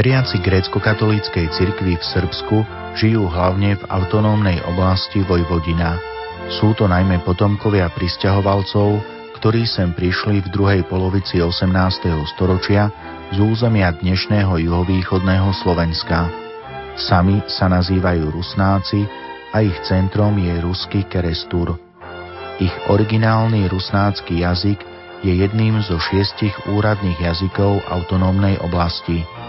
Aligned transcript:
Veriaci 0.00 0.40
grécko-katolíckej 0.40 1.52
cirkvi 1.52 2.00
v 2.00 2.00
Srbsku 2.00 2.64
žijú 2.96 3.28
hlavne 3.28 3.76
v 3.76 3.84
autonómnej 3.84 4.56
oblasti 4.64 5.20
Vojvodina. 5.20 6.00
Sú 6.48 6.72
to 6.72 6.88
najmä 6.88 7.20
potomkovia 7.20 7.92
pristahovalcov, 7.92 8.96
ktorí 9.36 9.68
sem 9.68 9.92
prišli 9.92 10.40
v 10.40 10.48
druhej 10.56 10.88
polovici 10.88 11.44
18. 11.44 12.16
storočia 12.32 12.88
z 13.28 13.44
územia 13.44 13.92
dnešného 13.92 14.72
juhovýchodného 14.72 15.52
Slovenska. 15.60 16.32
Sami 16.96 17.44
sa 17.44 17.68
nazývajú 17.68 18.32
Rusnáci 18.32 19.04
a 19.52 19.60
ich 19.60 19.76
centrom 19.84 20.32
je 20.40 20.64
ruský 20.64 21.04
Kerestur. 21.12 21.76
Ich 22.56 22.72
originálny 22.88 23.68
rusnácky 23.68 24.48
jazyk 24.48 24.80
je 25.20 25.44
jedným 25.44 25.84
zo 25.84 26.00
šiestich 26.00 26.56
úradných 26.72 27.20
jazykov 27.20 27.84
autonómnej 27.84 28.56
oblasti. 28.64 29.39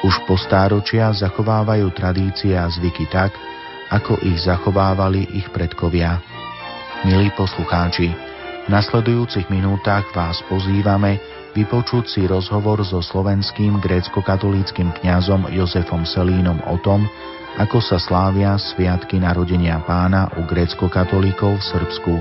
Už 0.00 0.16
po 0.24 0.40
stáročia 0.40 1.12
zachovávajú 1.12 1.92
tradície 1.92 2.56
a 2.56 2.64
zvyky 2.72 3.04
tak, 3.12 3.36
ako 3.92 4.16
ich 4.24 4.40
zachovávali 4.48 5.28
ich 5.36 5.52
predkovia. 5.52 6.24
Milí 7.04 7.28
poslucháči, 7.36 8.08
v 8.64 8.68
nasledujúcich 8.72 9.52
minútach 9.52 10.08
vás 10.16 10.40
pozývame 10.48 11.20
vypočuť 11.52 12.04
si 12.08 12.22
rozhovor 12.24 12.80
so 12.80 13.04
slovenským 13.04 13.76
grécko-katolíckým 13.82 14.88
kňazom 15.04 15.52
Jozefom 15.52 16.08
Selínom 16.08 16.64
o 16.64 16.80
tom, 16.80 17.04
ako 17.60 17.82
sa 17.84 18.00
slávia 18.00 18.56
sviatky 18.56 19.20
narodenia 19.20 19.84
pána 19.84 20.32
u 20.38 20.48
grécko-katolíkov 20.48 21.60
v 21.60 21.68
Srbsku. 21.76 22.14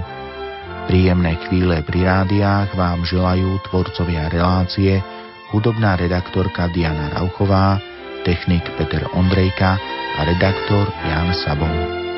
Príjemné 0.89 1.37
chvíle 1.47 1.85
pri 1.85 2.01
rádiách 2.11 2.75
vám 2.75 3.05
želajú 3.05 3.61
tvorcovia 3.69 4.27
relácie 4.27 4.99
hudobná 5.51 5.97
redaktorka 5.97 6.69
Diana 6.69 7.09
Rauchová, 7.13 7.81
technik 8.25 8.65
Peter 8.77 9.05
Ondrejka 9.13 9.77
a 10.17 10.21
redaktor 10.25 10.89
Jan 11.05 11.33
Sabov. 11.33 12.08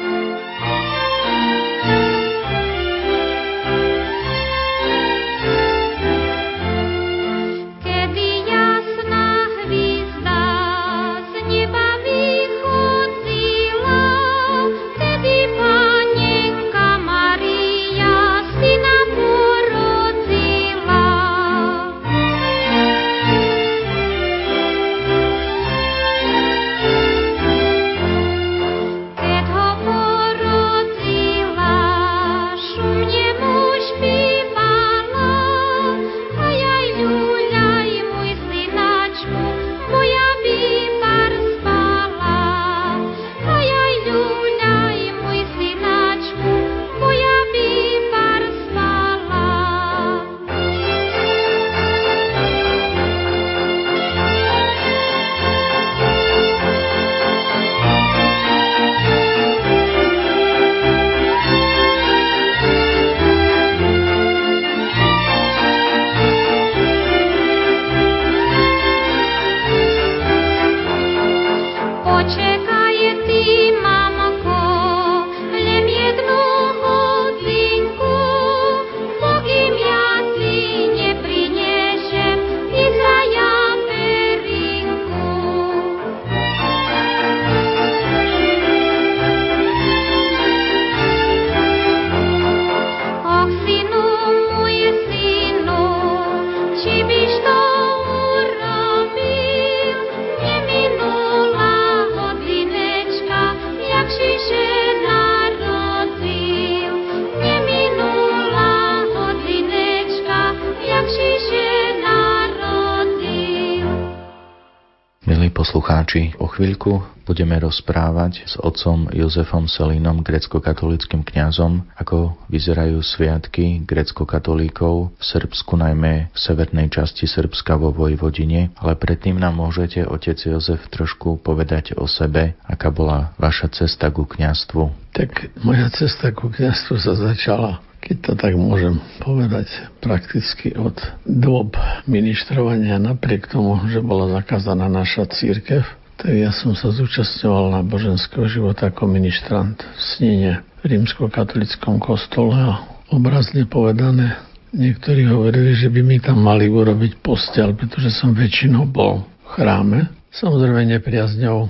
Poslucháči, 116.11 116.35
o 116.43 116.47
chvíľku 116.51 116.91
budeme 117.23 117.55
rozprávať 117.55 118.43
s 118.43 118.59
otcom 118.59 119.07
Jozefom 119.15 119.71
Selínom, 119.71 120.19
grecko-katolickým 120.19 121.23
kňazom, 121.23 121.87
ako 121.95 122.35
vyzerajú 122.51 122.99
sviatky 122.99 123.87
grecko-katolíkov 123.87 125.15
v 125.15 125.23
Srbsku, 125.23 125.79
najmä 125.79 126.27
v 126.27 126.37
severnej 126.37 126.91
časti 126.91 127.31
Srbska 127.31 127.79
vo 127.79 127.95
Vojvodine. 127.95 128.75
Ale 128.75 128.99
predtým 128.99 129.39
nám 129.39 129.55
môžete, 129.55 130.03
otec 130.03 130.35
Jozef, 130.35 130.83
trošku 130.91 131.39
povedať 131.39 131.95
o 131.95 132.03
sebe, 132.11 132.59
aká 132.67 132.91
bola 132.91 133.31
vaša 133.39 133.71
cesta 133.71 134.11
ku 134.11 134.27
kňazstvu. 134.27 135.15
Tak 135.15 135.63
moja 135.63 135.87
cesta 135.95 136.35
ku 136.35 136.51
kňazstvu 136.51 136.95
sa 136.99 137.15
začala 137.15 137.79
keď 138.01 138.17
to 138.17 138.33
tak 138.33 138.57
môžem 138.57 138.97
povedať, 139.21 139.69
prakticky 140.01 140.73
od 140.73 140.97
dôb 141.21 141.77
ministrovania, 142.09 142.97
napriek 142.97 143.45
tomu, 143.45 143.77
že 143.93 144.01
bola 144.01 144.41
zakázaná 144.41 144.89
naša 144.89 145.29
církev, 145.29 145.85
ja 146.29 146.53
som 146.53 146.77
sa 146.77 146.93
zúčastňoval 146.93 147.73
na 147.73 147.81
boženského 147.81 148.45
života 148.45 148.93
ako 148.93 149.09
ministrant 149.09 149.81
v 149.81 149.99
Snine 149.99 150.53
v 150.81 150.93
rímsko-katolickom 150.93 151.97
kostole 151.97 152.53
a 152.53 152.85
obrazne 153.09 153.65
povedané, 153.65 154.37
niektorí 154.73 155.25
hovorili, 155.25 155.73
že 155.73 155.89
by 155.89 156.01
mi 156.05 156.17
tam 156.21 156.41
mali 156.41 156.69
urobiť 156.69 157.21
postel, 157.25 157.73
pretože 157.73 158.13
som 158.13 158.37
väčšinou 158.37 158.85
bol 158.85 159.25
v 159.25 159.47
chráme. 159.57 159.99
Samozrejme 160.29 160.93
nepriazňou 160.97 161.69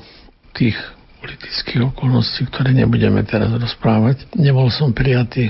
tých 0.51 0.75
politických 1.23 1.95
okolností, 1.95 2.47
ktoré 2.51 2.75
nebudeme 2.75 3.23
teraz 3.23 3.51
rozprávať. 3.55 4.27
Nebol 4.35 4.67
som 4.67 4.91
prijatý 4.91 5.47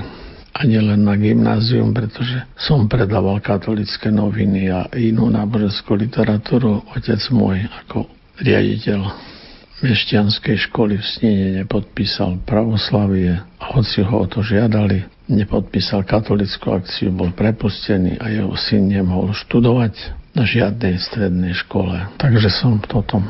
ani 0.52 0.78
len 0.78 1.00
na 1.02 1.16
gymnázium, 1.16 1.96
pretože 1.96 2.44
som 2.60 2.84
predával 2.84 3.40
katolické 3.40 4.12
noviny 4.12 4.68
a 4.68 4.86
inú 4.94 5.32
náboženskú 5.32 5.96
literatúru. 5.96 6.84
Otec 6.92 7.18
môj 7.32 7.66
ako 7.82 8.21
riaditeľ 8.40 9.00
mešťanskej 9.82 10.56
školy 10.70 10.94
v 10.96 11.04
Snine 11.04 11.46
nepodpísal 11.62 12.38
pravoslavie 12.46 13.42
a 13.42 13.64
hoci 13.74 14.06
ho 14.06 14.22
o 14.22 14.26
to 14.30 14.40
žiadali, 14.40 15.04
nepodpísal 15.26 16.06
katolickú 16.06 16.70
akciu, 16.72 17.10
bol 17.10 17.34
prepustený 17.34 18.16
a 18.22 18.30
jeho 18.30 18.54
syn 18.54 18.88
nemohol 18.88 19.34
študovať 19.34 19.92
na 20.38 20.46
žiadnej 20.46 21.02
strednej 21.02 21.52
škole. 21.66 21.98
Takže 22.16 22.48
som 22.48 22.78
potom 22.78 23.26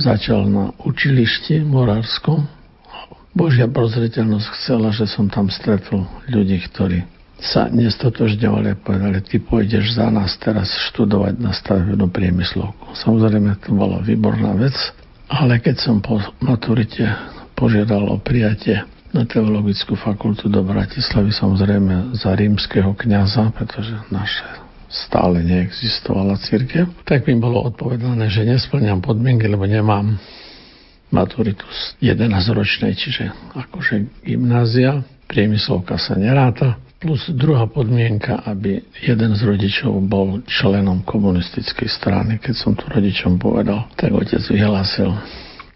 začal 0.00 0.48
na 0.48 0.74
učilišti 0.82 1.62
morárskom 1.62 2.48
Božia 3.34 3.66
prozreteľnosť 3.66 4.48
chcela, 4.58 4.94
že 4.94 5.10
som 5.10 5.26
tam 5.26 5.50
stretol 5.50 6.06
ľudí, 6.30 6.62
ktorí 6.70 7.02
sa 7.40 7.66
nestotožňovali 7.68 8.68
a 8.72 8.78
povedali, 8.78 9.18
ty 9.26 9.42
pôjdeš 9.42 9.98
za 9.98 10.08
nás 10.08 10.34
teraz 10.38 10.70
študovať 10.90 11.34
na 11.42 11.50
stavebnú 11.50 12.08
priemyslovku. 12.08 12.94
Samozrejme, 12.94 13.58
to 13.60 13.74
bola 13.74 13.98
výborná 14.00 14.54
vec, 14.54 14.74
ale 15.28 15.58
keď 15.58 15.76
som 15.82 15.98
po 15.98 16.22
maturite 16.40 17.04
požiadal 17.58 18.06
o 18.10 18.16
prijatie 18.22 18.86
na 19.14 19.22
teologickú 19.22 19.94
fakultu 19.94 20.50
do 20.50 20.62
Bratislavy, 20.66 21.30
samozrejme 21.30 22.18
za 22.18 22.34
rímskeho 22.34 22.98
kniaza, 22.98 23.50
pretože 23.54 23.94
naše 24.10 24.46
stále 24.90 25.42
neexistovala 25.42 26.38
církev, 26.38 26.86
tak 27.02 27.26
mi 27.26 27.38
bolo 27.38 27.66
odpovedané, 27.66 28.30
že 28.30 28.46
nesplňam 28.46 29.02
podmienky, 29.02 29.50
lebo 29.50 29.66
nemám 29.66 30.18
maturitu 31.14 31.66
z 31.70 32.14
11-ročnej, 32.14 32.94
čiže 32.94 33.30
akože 33.54 34.26
gymnázia, 34.26 35.02
priemyslovka 35.30 35.98
sa 35.98 36.18
neráta, 36.18 36.78
plus 37.04 37.28
druhá 37.36 37.68
podmienka, 37.68 38.40
aby 38.48 38.80
jeden 39.04 39.36
z 39.36 39.44
rodičov 39.44 39.92
bol 40.08 40.40
členom 40.48 41.04
komunistickej 41.04 41.84
strany. 41.84 42.40
Keď 42.40 42.54
som 42.56 42.72
to 42.72 42.88
rodičom 42.88 43.36
povedal, 43.36 43.92
tak 43.92 44.16
otec 44.16 44.40
vyhlásil, 44.40 45.12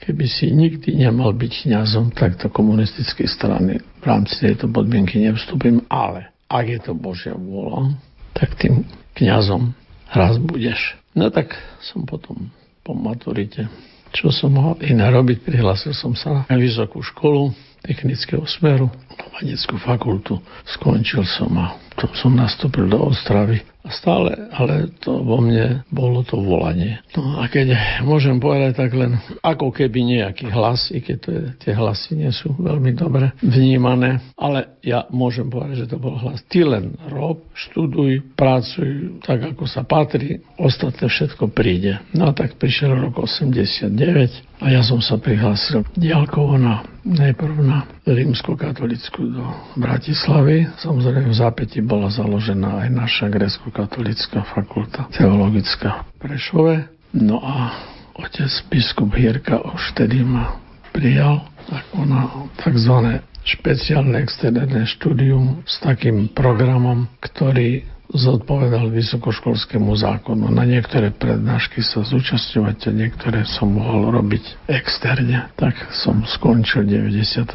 keby 0.00 0.24
si 0.24 0.48
nikdy 0.48 0.96
nemal 0.96 1.36
byť 1.36 1.68
kňazom, 1.68 2.16
tak 2.16 2.40
do 2.40 2.48
komunistickej 2.48 3.28
strany 3.28 3.76
v 3.76 4.04
rámci 4.08 4.40
tejto 4.40 4.72
podmienky 4.72 5.20
nevstúpim, 5.20 5.84
ale 5.92 6.32
ak 6.48 6.64
je 6.64 6.80
to 6.80 6.96
Božia 6.96 7.36
vôľa, 7.36 7.92
tak 8.32 8.56
tým 8.56 8.88
kňazom 9.12 9.76
raz 10.08 10.40
budeš. 10.40 10.96
No 11.12 11.28
tak 11.28 11.52
som 11.84 12.08
potom 12.08 12.48
po 12.80 12.96
maturite, 12.96 13.68
čo 14.16 14.32
som 14.32 14.56
mohol 14.56 14.80
iné 14.80 15.04
robiť, 15.12 15.44
prihlásil 15.44 15.92
som 15.92 16.16
sa 16.16 16.48
na 16.48 16.56
vysokú 16.56 17.04
školu 17.04 17.52
technického 17.84 18.48
smeru, 18.48 18.88
na 19.18 19.76
fakultu. 19.78 20.38
Skončil 20.66 21.24
som 21.24 21.52
a 21.58 21.78
potom 21.98 22.14
som 22.14 22.32
nastúpil 22.38 22.86
do 22.86 23.10
Ostravy 23.10 23.58
a 23.82 23.90
stále, 23.90 24.30
ale 24.54 24.86
to 25.02 25.18
vo 25.18 25.42
mne 25.42 25.82
bolo 25.90 26.22
to 26.22 26.38
volanie. 26.38 27.02
No 27.18 27.42
a 27.42 27.50
keď 27.50 27.74
môžem 28.06 28.38
povedať 28.38 28.78
tak 28.78 28.94
len 28.94 29.18
ako 29.42 29.74
keby 29.74 30.06
nejaký 30.06 30.46
hlas, 30.46 30.94
i 30.94 31.02
keď 31.02 31.16
to 31.18 31.28
je, 31.34 31.42
tie 31.58 31.72
hlasy 31.74 32.14
nie 32.14 32.30
sú 32.30 32.54
veľmi 32.54 32.94
dobre 32.94 33.34
vnímané, 33.42 34.22
ale 34.38 34.78
ja 34.86 35.10
môžem 35.10 35.50
povedať, 35.50 35.88
že 35.88 35.90
to 35.90 35.98
bol 35.98 36.14
hlas. 36.14 36.38
Ty 36.46 36.70
len 36.70 36.94
rob, 37.10 37.42
študuj, 37.56 38.22
pracuj 38.38 39.18
tak, 39.26 39.56
ako 39.56 39.66
sa 39.66 39.82
patrí, 39.82 40.38
ostatné 40.54 41.10
všetko 41.10 41.50
príde. 41.50 41.98
No 42.14 42.30
a 42.30 42.32
tak 42.36 42.60
prišiel 42.62 42.94
rok 42.94 43.26
89 43.26 44.62
a 44.62 44.66
ja 44.70 44.86
som 44.86 45.02
sa 45.02 45.18
prihlásil 45.18 45.82
diálkovo 45.98 46.54
na 46.62 46.86
najprv 47.08 47.56
na 47.64 47.88
rímsko-katolickú 48.08 49.22
do 49.28 49.44
Bratislavy. 49.76 50.68
Samozrejme 50.80 51.28
v 51.28 51.36
zápäti 51.36 51.78
bola 51.84 52.08
založená 52.08 52.86
aj 52.86 52.88
naša 52.88 53.26
grecko-katolická 53.28 54.44
fakulta 54.48 55.08
teologická 55.12 56.04
v 56.04 56.10
Prešove. 56.16 56.74
No 57.16 57.40
a 57.40 57.72
otec 58.16 58.50
biskup 58.72 59.12
Hierka 59.16 59.60
už 59.60 59.96
vtedy 59.96 60.24
ma 60.24 60.56
prijal 60.92 61.44
ako 61.68 61.98
na 62.08 62.22
tzv. 62.56 63.20
špeciálne 63.44 64.16
externé 64.24 64.88
štúdium 64.88 65.64
s 65.68 65.80
takým 65.84 66.32
programom, 66.32 67.08
ktorý 67.20 67.84
zodpovedal 68.08 68.88
vysokoškolskému 68.88 69.92
zákonu. 69.92 70.48
Na 70.48 70.64
niektoré 70.64 71.12
prednášky 71.12 71.84
sa 71.84 72.00
zúčastňovať 72.00 72.88
a 72.88 72.90
niektoré 72.92 73.44
som 73.44 73.68
mohol 73.68 74.08
robiť 74.08 74.68
externe. 74.68 75.52
Tak 75.60 75.92
som 75.92 76.24
skončil 76.24 76.88
v 76.88 77.12
94. 77.12 77.52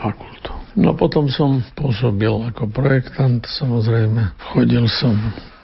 fakultu. 0.00 0.50
No 0.78 0.96
potom 0.96 1.28
som 1.28 1.60
pôsobil 1.76 2.30
ako 2.30 2.70
projektant, 2.70 3.42
samozrejme. 3.44 4.32
Chodil 4.54 4.86
som 4.88 5.12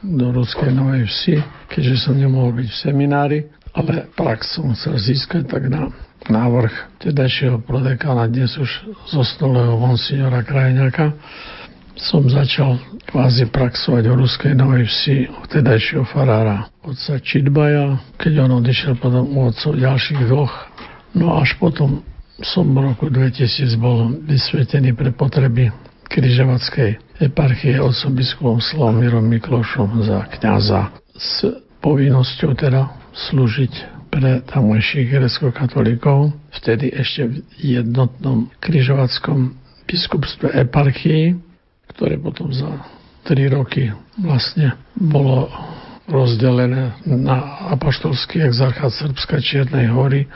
do 0.04 0.34
Ruskej 0.34 0.75
Novej 0.75 1.08
Vsi, 1.08 1.37
keďže 1.72 2.10
som 2.10 2.14
nemohol 2.19 2.52
byť 2.52 2.69
v 2.69 2.76
seminári, 2.76 3.38
ale 3.72 4.12
prax 4.12 4.60
som 4.60 4.76
chcel 4.76 4.98
získať 5.00 5.48
tak 5.48 5.72
na 5.72 5.88
návrh 6.26 7.00
tedajšieho 7.06 7.62
prodekána, 7.62 8.26
dnes 8.26 8.58
už 8.58 8.70
zosnulého 9.14 9.78
monsignora 9.78 10.43
Krajňaka, 10.43 11.14
som 11.96 12.28
začal 12.28 12.76
kvázi 13.08 13.48
praxovať 13.48 14.04
o 14.12 14.14
Ruskej 14.20 14.52
Novej 14.52 14.84
Vsi 14.84 15.16
u 15.32 15.43
tedajšieho 15.48 16.04
farára 16.12 16.69
otca 16.84 17.16
Čidbaja, 17.19 17.98
keď 18.20 18.46
on 18.46 18.60
odišiel 18.60 19.00
potom 19.00 19.25
u 19.32 19.48
otcov 19.48 19.75
ďalších 19.75 20.20
dvoch. 20.28 20.54
No 21.16 21.40
až 21.40 21.56
potom 21.56 22.04
som 22.44 22.69
v 22.69 22.93
roku 22.93 23.08
2000 23.08 23.81
bol 23.81 24.12
vysvetený 24.28 24.93
pre 24.93 25.08
potreby 25.16 25.72
križovatskej 26.12 27.20
eparchie 27.25 27.81
otcom 27.81 28.12
biskupom 28.12 28.58
Slavomírom 28.60 29.25
Miklošom 29.25 30.04
za 30.04 30.28
kňaza 30.37 30.93
s 31.16 31.48
povinnosťou 31.81 32.52
teda 32.60 32.93
slúžiť 33.16 33.72
pre 34.12 34.44
tamojších 34.44 35.12
grecko-katolíkov, 35.12 36.32
vtedy 36.60 36.93
ešte 36.93 37.26
v 37.26 37.34
jednotnom 37.81 38.52
križovackom 38.60 39.56
biskupstve 39.88 40.52
eparchii 40.52 41.45
ktoré 41.96 42.20
potom 42.20 42.52
za 42.52 42.69
3 43.25 43.56
roky 43.56 43.90
vlastne 44.20 44.76
bolo 44.94 45.48
rozdelené 46.06 46.94
na 47.02 47.66
apoštolský 47.75 48.44
exarchát 48.46 48.94
Srbska 48.94 49.43
Čiernej 49.43 49.90
hory 49.90 50.31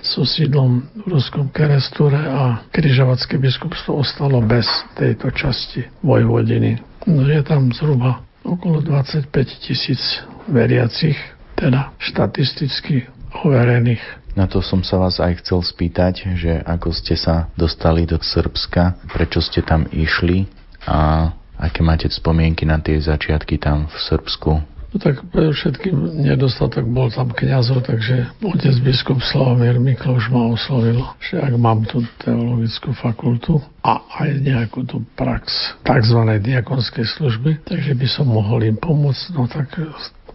so 0.00 0.24
sídlom 0.24 0.86
v 1.04 1.16
Ruskom 1.16 1.52
Kerestúre 1.52 2.16
a 2.16 2.64
križovatské 2.72 3.36
biskupstvo 3.36 4.00
ostalo 4.00 4.40
bez 4.40 4.64
tejto 4.96 5.28
časti 5.34 5.84
Vojvodiny. 6.00 6.80
No 7.04 7.28
je 7.28 7.42
tam 7.44 7.72
zhruba 7.72 8.24
okolo 8.44 8.80
25 8.80 9.28
tisíc 9.64 10.00
veriacich, 10.48 11.16
teda 11.56 11.92
štatisticky 12.00 13.08
overených. 13.44 14.00
Na 14.34 14.44
to 14.50 14.60
som 14.60 14.84
sa 14.84 14.98
vás 15.00 15.22
aj 15.22 15.44
chcel 15.44 15.62
spýtať, 15.64 16.36
že 16.36 16.52
ako 16.64 16.90
ste 16.92 17.14
sa 17.16 17.48
dostali 17.56 18.04
do 18.04 18.20
Srbska, 18.20 19.08
prečo 19.14 19.40
ste 19.40 19.64
tam 19.64 19.88
išli 19.88 20.63
a 20.86 21.30
aké 21.58 21.80
máte 21.80 22.10
spomienky 22.10 22.68
na 22.68 22.80
tie 22.80 23.00
začiatky 23.00 23.60
tam 23.60 23.86
v 23.88 23.96
Srbsku? 23.96 24.50
No 24.94 25.02
tak 25.02 25.26
všetkým 25.34 26.22
nedostatok 26.22 26.86
bol 26.86 27.10
tam 27.10 27.34
kňazov, 27.34 27.82
takže 27.82 28.30
otec 28.46 28.78
biskup 28.78 29.18
Slavomír 29.18 29.82
Mikloš 29.82 30.30
ma 30.30 30.54
oslovil, 30.54 31.02
že 31.18 31.42
ak 31.42 31.58
mám 31.58 31.82
tú 31.82 32.06
teologickú 32.22 32.94
fakultu 32.94 33.58
a 33.82 33.98
aj 34.22 34.38
nejakú 34.38 34.86
tú 34.86 35.02
prax 35.18 35.74
tzv. 35.82 36.38
diakonskej 36.38 37.10
služby, 37.10 37.66
takže 37.66 37.90
by 37.98 38.06
som 38.06 38.30
mohol 38.30 38.62
im 38.70 38.78
pomôcť. 38.78 39.34
No 39.34 39.50
tak 39.50 39.74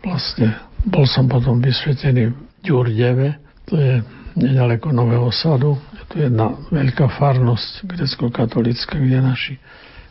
vlastne 0.03 0.59
bol 0.83 1.07
som 1.07 1.31
potom 1.31 1.63
vysvetený 1.63 2.35
v 2.35 2.37
Ďurdeve, 2.59 3.39
to 3.63 3.79
je 3.79 4.03
nedaleko 4.35 4.91
Nového 4.91 5.31
sadu. 5.31 5.79
Je 5.95 6.03
to 6.11 6.15
jedna 6.19 6.59
veľká 6.67 7.07
farnosť 7.15 7.87
grecko-katolická, 7.87 8.99
kde 8.99 9.23
naši 9.23 9.55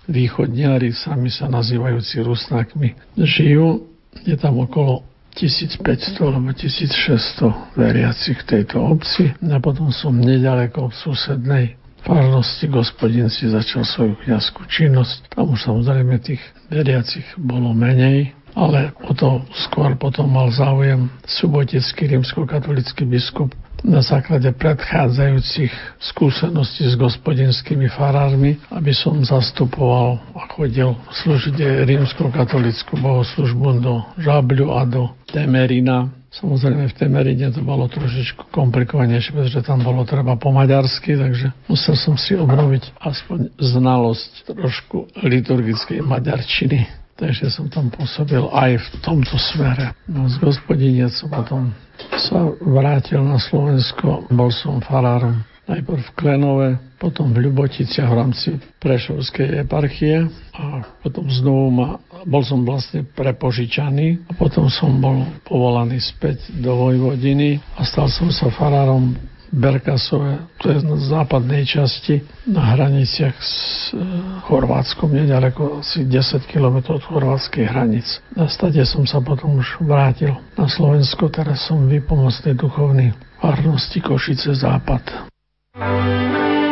východniari, 0.09 0.91
sami 0.97 1.29
sa 1.29 1.47
nazývajúci 1.47 2.25
Rusnákmi, 2.25 2.97
žijú. 3.21 3.87
Je 4.25 4.35
tam 4.35 4.59
okolo 4.59 5.05
1500 5.37 6.19
alebo 6.19 6.51
1600 6.51 7.79
veriacich 7.79 8.43
v 8.43 8.49
tejto 8.49 8.83
obci. 8.83 9.31
A 9.39 9.61
potom 9.63 9.93
som 9.95 10.17
nedaleko 10.17 10.91
v 10.91 10.99
susednej 10.99 11.65
farnosti 12.03 12.67
gospodin 12.67 13.29
si 13.29 13.47
začal 13.47 13.85
svoju 13.85 14.19
kniazskú 14.25 14.65
činnosť. 14.67 15.37
Tam 15.37 15.53
už 15.53 15.61
samozrejme 15.69 16.19
tých 16.19 16.43
veriacich 16.73 17.27
bolo 17.39 17.77
menej, 17.77 18.33
ale 18.57 18.91
o 19.05 19.13
to 19.15 19.45
skôr 19.69 19.95
potom 19.95 20.33
mal 20.33 20.51
záujem 20.51 21.13
subotecký 21.29 22.11
rímsko-katolický 22.17 23.07
biskup 23.07 23.55
na 23.87 24.03
základe 24.03 24.51
predchádzajúcich 24.55 25.71
skúseností 26.03 26.87
s 26.91 26.99
gospodinskými 26.99 27.87
farármi, 27.93 28.59
aby 28.75 28.91
som 28.91 29.23
zastupoval 29.23 30.19
a 30.35 30.51
chodil 30.51 30.99
slúžiť 31.23 31.87
rímsko-katolickú 31.87 32.99
bohoslužbu 32.99 33.69
do 33.79 33.95
Žabľu 34.19 34.67
a 34.75 34.83
do 34.89 35.03
Temerina. 35.31 36.11
Samozrejme 36.29 36.93
v 36.93 36.97
Temerine 36.99 37.49
to 37.55 37.65
bolo 37.65 37.89
trošičku 37.89 38.53
komplikovanejšie, 38.53 39.33
pretože 39.33 39.65
tam 39.65 39.81
bolo 39.81 40.05
treba 40.05 40.37
po 40.37 40.53
maďarsky, 40.53 41.17
takže 41.17 41.55
musel 41.71 41.97
som 41.97 42.21
si 42.21 42.37
obnoviť 42.37 43.01
aspoň 43.01 43.57
znalosť 43.57 44.53
trošku 44.53 45.09
liturgickej 45.25 46.05
maďarčiny. 46.05 46.98
Takže 47.19 47.51
som 47.51 47.67
tam 47.67 47.91
pôsobil 47.91 48.41
aj 48.55 48.79
v 48.79 48.89
tomto 49.03 49.35
smere. 49.35 49.91
No 50.07 50.31
z 50.31 50.39
gospodine 50.39 51.11
som 51.11 51.27
potom 51.27 51.75
sa 52.15 52.47
vrátil 52.63 53.19
na 53.27 53.43
Slovensko. 53.43 54.31
Bol 54.31 54.55
som 54.55 54.79
farárom 54.79 55.43
najprv 55.69 56.01
v 56.01 56.15
Klenove, 56.17 56.69
potom 56.97 57.35
v 57.35 57.45
Ľuboticiach 57.45 58.09
v 58.09 58.19
rámci 58.19 58.49
Prešovskej 58.81 59.69
eparchie 59.69 60.31
a 60.57 60.81
potom 61.05 61.29
znovu 61.29 61.69
ma, 61.69 61.89
bol 62.25 62.41
som 62.41 62.65
vlastne 62.65 63.05
prepožičaný 63.05 64.31
a 64.31 64.33
potom 64.33 64.73
som 64.73 64.97
bol 64.97 65.29
povolaný 65.45 66.01
späť 66.01 66.55
do 66.57 66.73
Vojvodiny 66.73 67.61
a 67.77 67.85
stal 67.85 68.09
som 68.09 68.33
sa 68.33 68.49
farárom 68.49 69.13
Berkasové, 69.49 70.45
to 70.61 70.69
je 70.69 70.79
na 70.85 70.97
západnej 71.01 71.65
časti 71.65 72.21
na 72.45 72.77
hraniciach 72.77 73.37
s 73.41 73.55
e, 73.91 74.01
Chorvátskom, 74.45 75.09
nedaleko 75.09 75.81
asi 75.81 76.05
10 76.05 76.45
km 76.45 77.01
od 77.01 77.05
chorvátskej 77.05 77.65
hranic. 77.65 78.07
Na 78.37 78.49
stade 78.49 78.85
som 78.85 79.09
sa 79.09 79.25
potom 79.25 79.57
už 79.57 79.81
vrátil 79.81 80.37
na 80.55 80.69
Slovensko, 80.69 81.33
teraz 81.33 81.65
som 81.65 81.89
vypomocný 81.89 82.53
duchovný 82.53 83.17
farnosti 83.41 83.99
Košice 84.05 84.53
Západ. 84.53 85.31
thank 85.79 86.63
you 86.63 86.68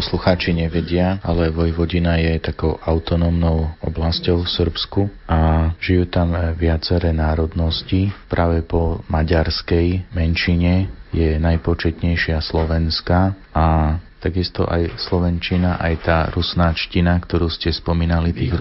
poslucháči 0.00 0.56
nevedia, 0.56 1.20
ale 1.20 1.52
Vojvodina 1.52 2.16
je 2.16 2.40
takou 2.40 2.80
autonómnou 2.80 3.68
oblasťou 3.84 4.48
v 4.48 4.48
Srbsku 4.48 5.00
a 5.28 5.70
žijú 5.76 6.08
tam 6.08 6.32
viaceré 6.56 7.12
národnosti. 7.12 8.08
Práve 8.32 8.64
po 8.64 9.04
maďarskej 9.12 10.08
menšine 10.16 10.88
je 11.12 11.36
najpočetnejšia 11.36 12.40
slovenská 12.40 13.52
a 13.52 14.00
takisto 14.24 14.64
aj 14.64 14.96
slovenčina, 14.96 15.76
aj 15.76 15.94
tá 16.00 16.18
rusnáčtina, 16.32 17.20
ktorú 17.20 17.52
ste 17.52 17.68
spomínali, 17.68 18.32
tých, 18.32 18.56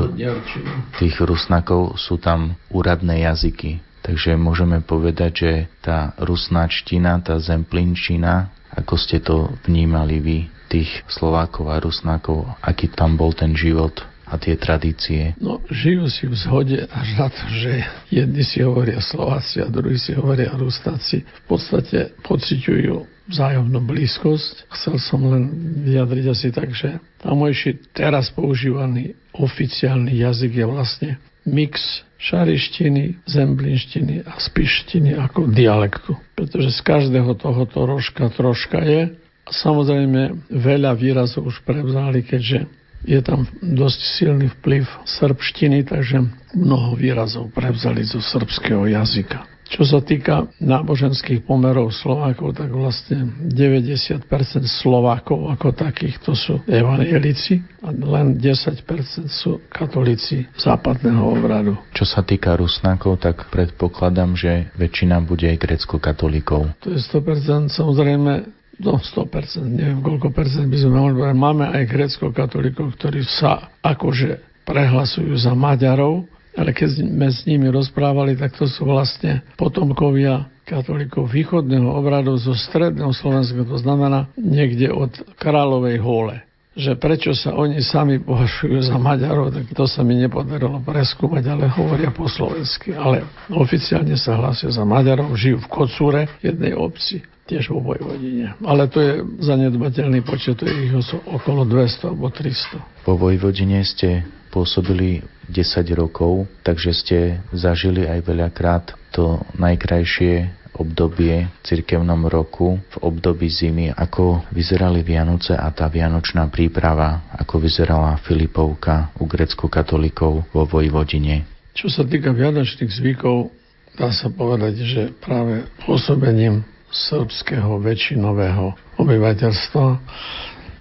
tých 1.00 1.16
rusnakov, 1.24 1.96
sú 1.96 2.20
tam 2.20 2.60
úradné 2.68 3.24
jazyky. 3.24 3.80
Takže 4.04 4.36
môžeme 4.36 4.84
povedať, 4.84 5.32
že 5.32 5.52
tá 5.80 6.12
rusnáčtina, 6.20 7.24
tá 7.24 7.40
zemplinčina, 7.40 8.52
ako 8.76 8.94
ste 9.00 9.24
to 9.24 9.56
vnímali 9.64 10.20
vy? 10.20 10.59
Tých 10.70 10.90
Slovákov 11.10 11.66
a 11.74 11.82
Rusnákov, 11.82 12.46
aký 12.62 12.94
tam 12.94 13.18
bol 13.18 13.34
ten 13.34 13.58
život 13.58 14.06
a 14.30 14.38
tie 14.38 14.54
tradície? 14.54 15.34
No, 15.42 15.58
žijú 15.74 16.06
si 16.06 16.30
v 16.30 16.36
zhode 16.38 16.78
až 16.86 17.08
na 17.18 17.28
to, 17.34 17.44
že 17.50 17.72
jedni 18.14 18.46
si 18.46 18.62
hovoria 18.62 19.02
Slováci 19.02 19.66
a 19.66 19.68
druhí 19.68 19.98
si 19.98 20.14
hovoria 20.14 20.54
Rustáci. 20.54 21.26
V 21.26 21.46
podstate 21.50 22.14
pociťujú 22.22 23.26
vzájomnú 23.30 23.82
blízkosť. 23.82 24.70
Chcel 24.70 24.96
som 25.02 25.26
len 25.26 25.50
vyjadriť 25.86 26.26
asi 26.30 26.48
tak, 26.54 26.70
že 26.78 27.02
tamojší 27.26 27.94
teraz 27.94 28.30
používaný 28.30 29.18
oficiálny 29.34 30.14
jazyk 30.14 30.54
je 30.62 30.66
vlastne 30.66 31.10
mix 31.50 32.06
šarištiny, 32.20 33.24
zemblinštiny 33.26 34.28
a 34.28 34.36
spištiny 34.38 35.16
ako 35.16 35.50
dialektu. 35.50 36.20
Pretože 36.36 36.76
z 36.76 36.82
každého 36.84 37.32
tohoto 37.40 37.88
rožka 37.88 38.28
troška 38.30 38.84
je. 38.84 39.02
Samozrejme 39.50 40.50
veľa 40.54 40.94
výrazov 40.94 41.50
už 41.50 41.66
prevzali, 41.66 42.22
keďže 42.22 42.70
je 43.08 43.20
tam 43.24 43.48
dosť 43.64 44.00
silný 44.20 44.48
vplyv 44.60 44.84
srbštiny, 45.08 45.88
takže 45.88 46.20
mnoho 46.56 47.00
výrazov 47.00 47.48
prevzali 47.56 48.04
zo 48.04 48.20
srbského 48.20 48.86
jazyka. 48.92 49.60
Čo 49.70 49.86
sa 49.86 50.02
týka 50.02 50.50
náboženských 50.58 51.46
pomerov 51.46 51.94
Slovákov, 51.94 52.58
tak 52.58 52.74
vlastne 52.74 53.30
90% 53.54 54.26
Slovákov 54.66 55.46
ako 55.54 55.78
takých 55.78 56.18
to 56.26 56.34
sú 56.34 56.58
evangelici 56.66 57.62
a 57.86 57.94
len 57.94 58.34
10% 58.42 59.30
sú 59.30 59.62
katolíci 59.70 60.50
západného 60.58 61.22
obradu. 61.22 61.78
Čo 61.94 62.10
sa 62.10 62.26
týka 62.26 62.58
Rusnákov, 62.58 63.22
tak 63.22 63.46
predpokladám, 63.54 64.34
že 64.34 64.74
väčšina 64.74 65.22
bude 65.22 65.46
aj 65.46 65.62
grecko-katolíkov. 65.62 66.74
To 66.82 66.90
je 66.90 66.98
100%, 66.98 67.70
samozrejme 67.70 68.59
No 68.80 68.96
100%, 68.96 69.60
neviem 69.68 70.00
koľko 70.00 70.32
percent 70.32 70.72
by 70.72 70.78
sme 70.80 70.92
mohli 70.96 71.14
povedať. 71.20 71.36
Máme 71.36 71.66
aj 71.68 71.84
grecko-katolíkov, 71.84 72.96
ktorí 72.96 73.28
sa 73.28 73.76
akože 73.84 74.64
prehlasujú 74.64 75.36
za 75.36 75.52
Maďarov, 75.52 76.24
ale 76.56 76.72
keď 76.72 77.04
sme 77.04 77.28
s 77.28 77.44
nimi 77.44 77.68
rozprávali, 77.68 78.40
tak 78.40 78.56
to 78.56 78.72
sú 78.72 78.88
vlastne 78.88 79.44
potomkovia 79.60 80.48
katolíkov 80.64 81.28
východného 81.28 81.92
obradu 81.92 82.40
zo 82.40 82.56
stredného 82.56 83.12
Slovenska, 83.12 83.68
to 83.68 83.78
znamená 83.82 84.32
niekde 84.38 84.94
od 84.94 85.12
Kráľovej 85.36 86.00
hole 86.00 86.38
že 86.80 86.96
prečo 86.96 87.36
sa 87.36 87.60
oni 87.60 87.84
sami 87.84 88.24
považujú 88.24 88.80
za 88.88 88.96
Maďarov, 88.96 89.52
tak 89.52 89.68
to 89.76 89.84
sa 89.84 90.00
mi 90.00 90.16
nepodarilo 90.16 90.80
preskúmať, 90.80 91.44
ale 91.52 91.68
hovoria 91.76 92.08
po 92.08 92.32
slovensky. 92.32 92.96
Ale 92.96 93.28
oficiálne 93.52 94.16
sa 94.16 94.40
hlásia 94.40 94.72
za 94.72 94.88
Maďarov, 94.88 95.36
žijú 95.36 95.60
v 95.60 95.68
Kocúre, 95.68 96.22
jednej 96.40 96.72
obci 96.72 97.20
tiež 97.50 97.74
vo 97.74 97.82
Vojvodine. 97.82 98.54
Ale 98.62 98.86
to 98.86 99.02
je 99.02 99.14
zanedbateľný 99.42 100.22
počet, 100.22 100.62
to 100.62 100.70
je 100.70 100.86
ich 100.86 100.94
okolo 101.26 101.66
200 101.66 102.14
alebo 102.14 102.30
300. 102.30 102.78
Po 103.02 103.18
Vojvodine 103.18 103.82
ste 103.82 104.30
pôsobili 104.54 105.26
10 105.50 105.82
rokov, 105.98 106.46
takže 106.62 106.94
ste 106.94 107.18
zažili 107.50 108.06
aj 108.06 108.20
veľakrát 108.22 108.86
to 109.10 109.42
najkrajšie 109.58 110.54
obdobie 110.80 111.50
v 111.50 111.60
cirkevnom 111.66 112.30
roku, 112.32 112.80
v 112.80 112.96
období 113.04 113.52
zimy, 113.52 113.92
ako 113.92 114.48
vyzerali 114.56 115.04
Vianoce 115.04 115.52
a 115.58 115.68
tá 115.76 115.92
vianočná 115.92 116.48
príprava, 116.48 117.28
ako 117.36 117.60
vyzerala 117.60 118.16
Filipovka 118.24 119.12
u 119.20 119.28
grecko-katolíkov 119.28 120.48
vo 120.54 120.64
Vojvodine. 120.64 121.44
Čo 121.76 121.92
sa 121.92 122.08
týka 122.08 122.32
vianočných 122.32 122.92
zvykov, 122.96 123.52
dá 124.00 124.16
sa 124.16 124.32
povedať, 124.32 124.74
že 124.88 125.02
práve 125.20 125.68
pôsobením 125.84 126.64
srbského 126.90 127.78
väčšinového 127.82 128.98
obyvateľstva 128.98 129.86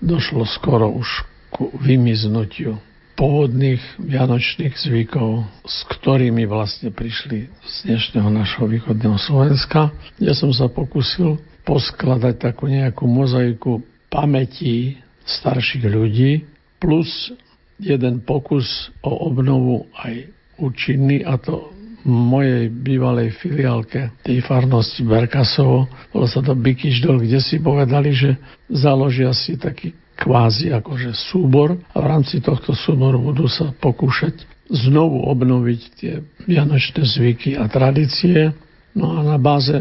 došlo 0.00 0.44
skoro 0.48 0.88
už 0.92 1.08
ku 1.52 1.72
vymiznutiu 1.80 2.78
pôvodných 3.18 3.82
vianočných 3.98 4.78
zvykov, 4.78 5.42
s 5.66 5.76
ktorými 5.90 6.46
vlastne 6.46 6.94
prišli 6.94 7.50
z 7.66 7.74
dnešného 7.90 8.30
našho 8.30 8.70
východného 8.70 9.18
Slovenska. 9.18 9.90
Ja 10.22 10.38
som 10.38 10.54
sa 10.54 10.70
pokusil 10.70 11.34
poskladať 11.66 12.38
takú 12.38 12.70
nejakú 12.70 13.10
mozaiku 13.10 13.82
pamätí 14.06 15.02
starších 15.26 15.84
ľudí 15.90 16.46
plus 16.78 17.34
jeden 17.82 18.22
pokus 18.22 18.94
o 19.02 19.10
obnovu 19.28 19.90
aj 19.98 20.30
účinný 20.62 21.26
a 21.26 21.38
to 21.42 21.74
mojej 22.06 22.70
bývalej 22.70 23.34
filiálke 23.42 24.14
tej 24.22 24.44
farnosti 24.46 25.02
Berkasovo. 25.02 25.90
Bolo 26.14 26.26
sa 26.30 26.44
to 26.44 26.54
Bikišdol, 26.54 27.22
kde 27.24 27.42
si 27.42 27.58
povedali, 27.58 28.14
že 28.14 28.38
založia 28.70 29.34
si 29.34 29.58
taký 29.58 29.94
kvázi 30.18 30.74
akože 30.74 31.14
súbor 31.14 31.78
a 31.94 31.96
v 32.02 32.06
rámci 32.06 32.42
tohto 32.42 32.74
súboru 32.74 33.22
budú 33.22 33.46
sa 33.46 33.70
pokúšať 33.70 34.46
znovu 34.68 35.24
obnoviť 35.30 35.80
tie 35.96 36.20
vianočné 36.44 37.02
zvyky 37.06 37.50
a 37.56 37.70
tradície. 37.70 38.52
No 38.92 39.14
a 39.14 39.22
na 39.22 39.38
báze 39.38 39.78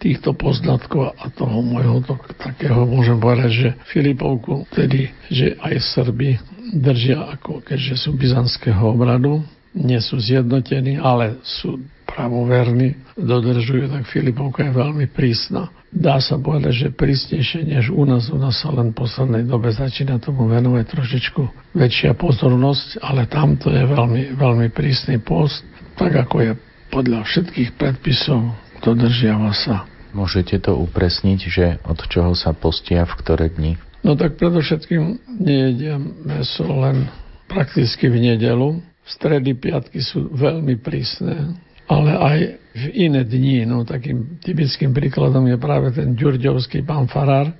týchto 0.00 0.32
poznatkov 0.32 1.12
a 1.12 1.28
toho 1.28 1.60
môjho 1.60 2.00
to, 2.06 2.14
takého 2.40 2.88
môžem 2.88 3.20
povedať, 3.20 3.50
že 3.52 3.68
Filipovku, 3.92 4.64
tedy, 4.72 5.12
že 5.28 5.60
aj 5.60 5.74
Srby 5.92 6.40
držia 6.72 7.36
ako 7.36 7.60
keďže 7.60 8.00
sú 8.00 8.16
byzantského 8.16 8.80
obradu, 8.80 9.44
nie 9.74 10.00
sú 10.02 10.18
zjednotení, 10.18 10.98
ale 10.98 11.38
sú 11.46 11.78
pravoverní, 12.10 12.98
dodržujú, 13.14 13.86
tak 13.86 14.10
Filipovka 14.10 14.66
je 14.66 14.72
veľmi 14.74 15.06
prísna. 15.14 15.70
Dá 15.90 16.18
sa 16.22 16.38
povedať, 16.38 16.86
že 16.86 16.88
prísnejšie 16.94 17.66
než 17.66 17.90
u 17.90 18.02
nás. 18.06 18.30
U 18.30 18.38
nás 18.38 18.62
sa 18.62 18.70
len 18.70 18.94
v 18.94 18.98
poslednej 18.98 19.46
dobe 19.46 19.70
začína 19.70 20.18
tomu 20.22 20.46
venovať 20.50 20.86
trošičku 20.86 21.42
väčšia 21.74 22.14
pozornosť, 22.14 23.02
ale 23.02 23.30
tamto 23.30 23.70
je 23.70 23.82
veľmi, 23.86 24.34
veľmi 24.38 24.68
prísny 24.70 25.22
post, 25.22 25.62
tak 25.98 26.14
ako 26.14 26.36
je 26.42 26.52
podľa 26.90 27.22
všetkých 27.26 27.78
predpisov, 27.78 28.54
dodržiava 28.82 29.54
sa. 29.54 29.86
Môžete 30.10 30.58
to 30.58 30.74
upresniť, 30.74 31.40
že 31.46 31.66
od 31.86 32.02
čoho 32.10 32.34
sa 32.34 32.50
postia 32.50 33.06
v 33.06 33.14
ktoré 33.14 33.46
dni? 33.54 33.78
No 34.02 34.18
tak 34.18 34.40
predovšetkým 34.40 35.22
nejedia 35.38 36.00
meso 36.00 36.66
len 36.66 37.06
prakticky 37.46 38.10
v 38.10 38.34
nedelu, 38.34 38.82
stredy, 39.06 39.56
piatky 39.56 40.00
sú 40.02 40.30
veľmi 40.32 40.80
prísne, 40.80 41.56
ale 41.90 42.10
aj 42.14 42.38
v 42.76 42.84
iné 42.94 43.22
dni. 43.26 43.66
No, 43.66 43.82
takým 43.82 44.38
typickým 44.42 44.94
príkladom 44.94 45.46
je 45.48 45.56
práve 45.58 45.94
ten 45.94 46.14
ďurďovský 46.14 46.84
pán 46.86 47.06
Farár, 47.10 47.50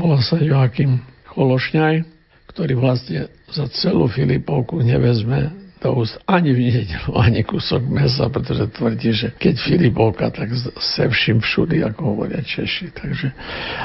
volá 0.00 0.18
sa 0.24 0.40
Joachim 0.40 1.02
Chološňaj, 1.36 2.02
ktorý 2.48 2.74
vlastne 2.80 3.28
za 3.52 3.68
celú 3.68 4.08
Filipovku 4.08 4.80
nevezme 4.80 5.65
do 5.80 5.92
úst 5.92 6.16
ani 6.24 6.56
v 6.56 6.72
nedelu, 6.72 7.10
ani 7.20 7.44
kúsok 7.44 7.84
mesa, 7.84 8.32
pretože 8.32 8.72
tvrdí, 8.72 9.12
že 9.12 9.28
keď 9.36 9.54
Filipovka, 9.60 10.32
tak 10.32 10.48
se 10.80 11.04
všim 11.08 11.40
všudy, 11.40 11.84
ako 11.84 12.00
hovoria 12.16 12.40
Češi. 12.40 12.96
Takže 12.96 13.28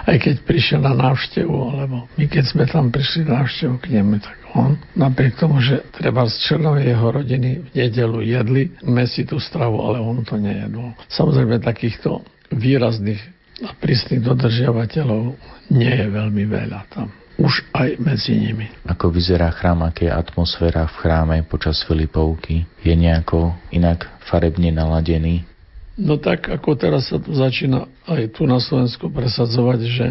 aj 0.07 0.15
keď 0.19 0.35
prišiel 0.47 0.79
na 0.87 0.95
návštevu, 0.95 1.51
alebo 1.51 2.07
my 2.15 2.25
keď 2.31 2.43
sme 2.47 2.63
tam 2.63 2.89
prišli 2.89 3.27
na 3.27 3.43
návštevu 3.43 3.75
k 3.83 3.85
nemu, 3.99 4.23
tak 4.23 4.37
on, 4.55 4.79
napriek 4.95 5.35
tomu, 5.35 5.59
že 5.59 5.83
treba 5.95 6.27
z 6.27 6.35
členov 6.47 6.79
jeho 6.79 7.07
rodiny 7.11 7.49
v 7.59 7.67
nedelu 7.75 8.19
jedli 8.23 8.63
mesitú 8.87 9.39
stravu, 9.39 9.83
ale 9.83 9.99
on 9.99 10.23
to 10.23 10.39
nejedol. 10.39 10.95
Samozrejme 11.11 11.59
takýchto 11.59 12.23
výrazných 12.55 13.19
a 13.67 13.75
prísnych 13.77 14.23
dodržiavateľov 14.23 15.37
nie 15.71 15.91
je 15.91 16.07
veľmi 16.07 16.43
veľa 16.47 16.81
tam 16.91 17.20
už 17.41 17.65
aj 17.73 17.97
medzi 17.97 18.37
nimi. 18.37 18.69
Ako 18.85 19.09
vyzerá 19.09 19.49
chrám, 19.49 19.81
aké 19.81 20.05
je 20.05 20.13
atmosféra 20.13 20.85
v 20.85 20.95
chráme 21.01 21.35
počas 21.49 21.81
Filipovky? 21.89 22.69
Je 22.85 22.93
nejako 22.93 23.57
inak 23.73 24.05
farebne 24.29 24.69
naladený? 24.69 25.49
No 25.97 26.21
tak, 26.21 26.47
ako 26.47 26.77
teraz 26.77 27.09
sa 27.09 27.17
tu 27.17 27.33
začína 27.33 27.89
aj 28.05 28.37
tu 28.37 28.45
na 28.45 28.61
Slovensku 28.61 29.09
presadzovať, 29.09 29.79
že 29.89 30.07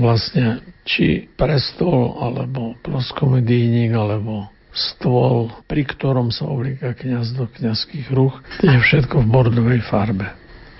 vlastne 0.00 0.64
či 0.88 1.28
prestol, 1.36 2.16
alebo 2.18 2.74
proskomedijník, 2.82 3.92
alebo 3.94 4.48
stôl, 4.74 5.52
pri 5.68 5.86
ktorom 5.86 6.32
sa 6.34 6.48
oblíka 6.48 6.96
kniaz 6.96 7.32
do 7.36 7.46
kniazských 7.46 8.08
ruch, 8.10 8.36
je 8.64 8.74
všetko 8.74 9.22
v 9.22 9.30
bordovej 9.30 9.80
farbe. 9.86 10.28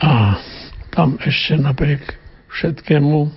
A 0.00 0.40
tam 0.90 1.20
ešte 1.22 1.54
napriek 1.60 2.02
všetkému 2.50 3.30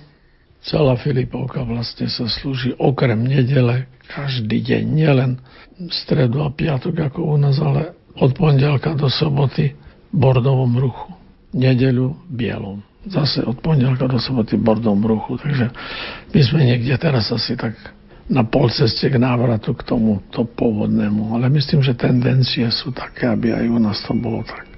celá 0.64 0.96
Filipovka 0.96 1.62
vlastne 1.62 2.08
sa 2.08 2.24
slúži 2.24 2.72
okrem 2.80 3.20
nedele 3.20 3.86
každý 4.08 4.60
deň, 4.64 4.82
nielen 4.84 5.32
stredu 5.92 6.44
a 6.44 6.52
piatok 6.52 7.12
ako 7.12 7.20
u 7.24 7.36
nás, 7.36 7.60
ale 7.60 7.96
od 8.16 8.32
pondelka 8.36 8.96
do 8.96 9.08
soboty 9.08 9.76
v 10.12 10.16
bordovom 10.16 10.76
ruchu. 10.76 11.10
Nedeľu 11.54 12.18
bielom. 12.26 12.82
Zase 13.04 13.44
od 13.44 13.60
pondelka 13.60 14.08
do 14.08 14.18
soboty 14.18 14.56
v 14.56 14.64
bordovom 14.64 15.04
ruchu. 15.04 15.38
Takže 15.38 15.70
my 16.32 16.40
sme 16.40 16.60
niekde 16.66 16.94
teraz 16.98 17.30
asi 17.30 17.54
tak 17.54 17.76
na 18.24 18.42
polceste 18.42 19.04
k 19.12 19.20
návratu 19.20 19.76
k 19.76 19.84
tomu 19.84 20.24
to 20.32 20.48
pôvodnému. 20.48 21.36
Ale 21.36 21.52
myslím, 21.52 21.84
že 21.84 21.94
tendencie 21.94 22.64
sú 22.72 22.90
také, 22.90 23.28
aby 23.28 23.52
aj 23.52 23.64
u 23.68 23.78
nás 23.78 24.00
to 24.02 24.16
bolo 24.16 24.40
tak. 24.42 24.73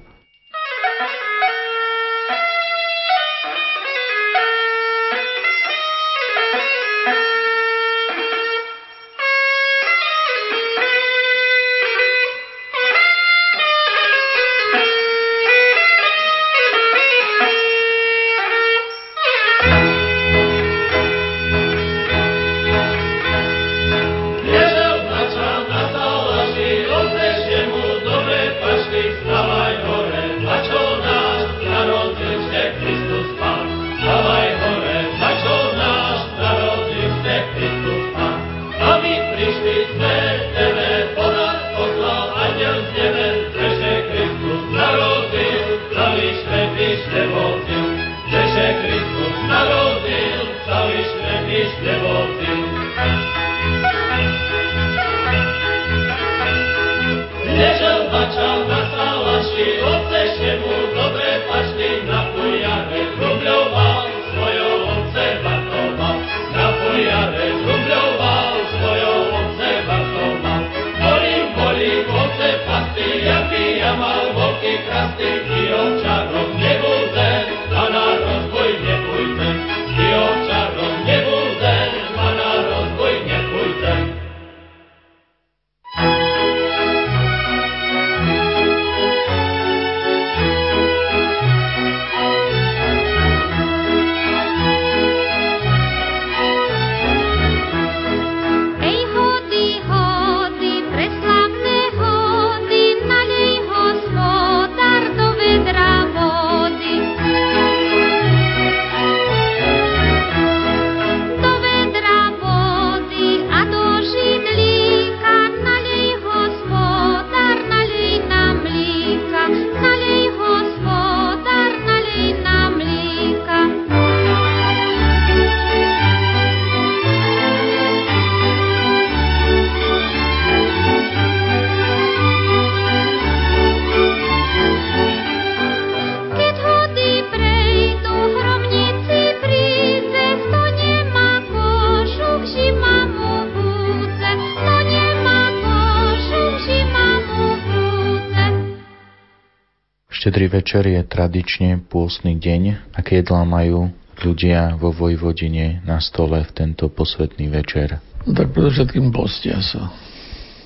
Štedrý 150.27 150.59
večer 150.59 150.83
je 150.83 150.99
tradične 151.07 151.87
pôstny 151.87 152.35
deň, 152.35 152.91
aké 152.99 153.23
jedlá 153.23 153.47
majú 153.47 153.95
ľudia 154.19 154.75
vo 154.75 154.91
Vojvodine 154.91 155.79
na 155.87 156.03
stole 156.03 156.43
v 156.43 156.51
tento 156.51 156.91
posvetný 156.91 157.47
večer? 157.47 158.03
No 158.27 158.35
tak 158.35 158.51
predovšetkým 158.51 159.07
postia 159.15 159.63
sa. 159.63 159.87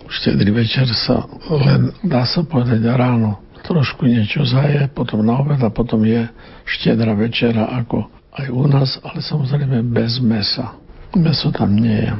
Štedrý 0.09 0.49
večer 0.49 0.89
sa 0.97 1.29
len, 1.45 1.93
dá 2.01 2.25
sa 2.25 2.41
povedať, 2.41 2.81
ráno 2.89 3.37
trošku 3.61 4.09
niečo 4.09 4.41
zaje, 4.49 4.89
potom 4.97 5.21
na 5.21 5.37
obed 5.37 5.61
a 5.61 5.69
potom 5.69 6.09
je 6.09 6.25
štedrá 6.65 7.13
večera 7.13 7.69
ako 7.85 8.09
aj 8.33 8.49
u 8.49 8.65
nás, 8.65 8.97
ale 9.05 9.21
samozrejme 9.21 9.85
bez 9.93 10.17
mesa. 10.25 10.73
Meso 11.13 11.53
tam 11.53 11.77
nie 11.77 12.09
je. 12.09 12.13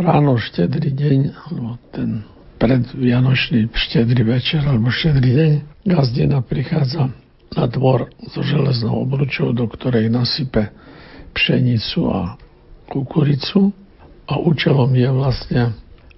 Ráno 0.00 0.40
štedrý 0.40 0.96
deň, 0.96 1.18
alebo 1.44 1.76
ten 1.92 2.24
predvianočný 2.60 3.72
štedrý 3.72 4.22
večer 4.28 4.60
alebo 4.60 4.92
štedrý 4.92 5.30
deň 5.32 5.52
gazdina 5.88 6.44
prichádza 6.44 7.08
na 7.56 7.64
dvor 7.66 8.12
so 8.28 8.44
železnou 8.44 9.00
obručou, 9.00 9.56
do 9.56 9.64
ktorej 9.64 10.12
nasype 10.12 10.68
pšenicu 11.32 12.00
a 12.12 12.36
kukuricu 12.92 13.72
a 14.28 14.38
účelom 14.38 14.92
je 14.92 15.08
vlastne, 15.08 15.62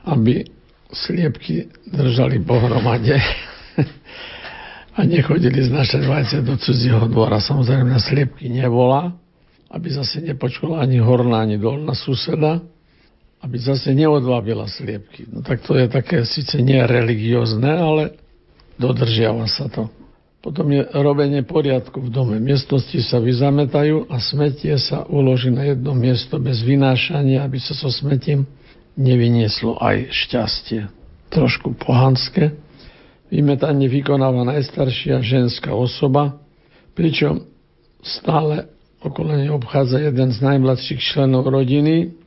aby 0.02 0.44
sliepky 0.92 1.70
držali 1.88 2.42
pohromade 2.42 3.16
a 4.98 5.00
nechodili 5.06 5.62
znašať 5.62 6.02
vajce 6.04 6.36
do 6.44 6.58
cudzieho 6.58 7.06
dvora. 7.08 7.40
Samozrejme 7.40 7.96
sliepky 7.96 8.50
nebola, 8.52 9.14
aby 9.72 9.88
zase 9.88 10.20
nepočula 10.20 10.84
ani 10.84 11.00
horná, 11.00 11.46
ani 11.46 11.56
dolná 11.56 11.96
suseda 11.96 12.60
aby 13.42 13.58
zase 13.58 13.90
neodvábila 13.90 14.70
sliepky. 14.70 15.26
No 15.26 15.42
tak 15.42 15.66
to 15.66 15.74
je 15.74 15.90
také 15.90 16.22
síce 16.22 16.62
nie 16.62 16.78
religiózne, 16.78 17.68
ale 17.74 18.02
dodržiava 18.78 19.50
sa 19.50 19.66
to. 19.66 19.90
Potom 20.42 20.74
je 20.74 20.82
robenie 20.90 21.46
poriadku 21.46 22.02
v 22.02 22.10
dome. 22.10 22.36
Miestnosti 22.42 22.98
sa 23.06 23.22
vyzametajú 23.22 24.10
a 24.10 24.18
smetie 24.18 24.74
sa 24.74 25.06
uloží 25.06 25.54
na 25.54 25.70
jedno 25.70 25.94
miesto 25.94 26.42
bez 26.42 26.66
vynášania, 26.66 27.46
aby 27.46 27.62
sa 27.62 27.78
so 27.78 27.86
smetím 27.90 28.46
nevynieslo 28.98 29.78
aj 29.78 30.10
šťastie. 30.10 30.90
Trošku 31.30 31.78
pohanské. 31.78 32.58
Vymetanie 33.30 33.86
vykonáva 33.86 34.42
najstaršia 34.42 35.22
ženská 35.22 35.72
osoba, 35.72 36.42
pričom 36.98 37.46
stále 38.02 38.66
okolo 38.98 39.38
nej 39.38 39.50
obchádza 39.50 40.10
jeden 40.10 40.30
z 40.34 40.38
najmladších 40.42 41.00
členov 41.00 41.48
rodiny, 41.48 42.21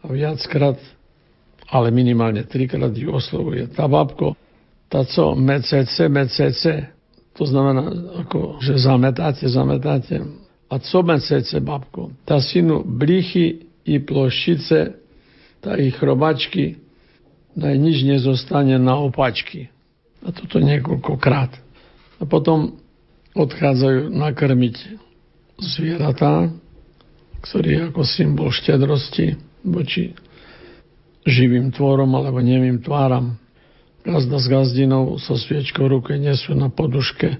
a 0.00 0.06
viackrát, 0.08 0.78
ale 1.70 1.94
minimálne 1.94 2.42
trikrát 2.48 2.90
ju 2.96 3.14
oslovuje 3.14 3.70
tá 3.70 3.86
babko, 3.86 4.34
tá 4.90 5.06
co, 5.06 5.38
mecece, 5.38 6.10
mecece, 6.10 6.90
to 7.38 7.46
znamená, 7.46 7.94
ako, 8.26 8.58
že 8.58 8.74
zametáte, 8.74 9.46
zametáte. 9.46 10.18
A 10.66 10.74
co 10.82 10.98
mecece, 11.06 11.62
babko? 11.62 12.10
Tá 12.26 12.42
synu 12.42 12.82
blichy 12.82 13.70
i 13.86 14.02
ploščice, 14.02 14.98
tá 15.62 15.78
ich 15.78 15.94
chrobačky, 15.94 16.82
naj 17.54 17.74
nič 17.78 18.02
nezostane 18.02 18.82
na 18.82 18.98
opačky. 18.98 19.70
A 20.26 20.34
toto 20.34 20.58
niekoľkokrát. 20.58 21.54
A 22.20 22.22
potom 22.26 22.76
odchádzajú 23.32 24.10
nakrmiť 24.10 24.76
zvieratá, 25.60 26.50
ktorý 27.40 27.68
je 27.72 27.80
ako 27.94 28.02
symbol 28.04 28.50
štedrosti 28.52 29.49
voči 29.64 30.16
živým 31.28 31.72
tvorom 31.72 32.10
alebo 32.16 32.40
nemým 32.40 32.80
tváram. 32.80 33.36
Gazda 34.00 34.40
s 34.40 34.48
gazdinou 34.48 35.20
so 35.20 35.36
sviečkou 35.36 35.84
ruke 35.84 36.16
nesú 36.16 36.56
na 36.56 36.72
poduške 36.72 37.36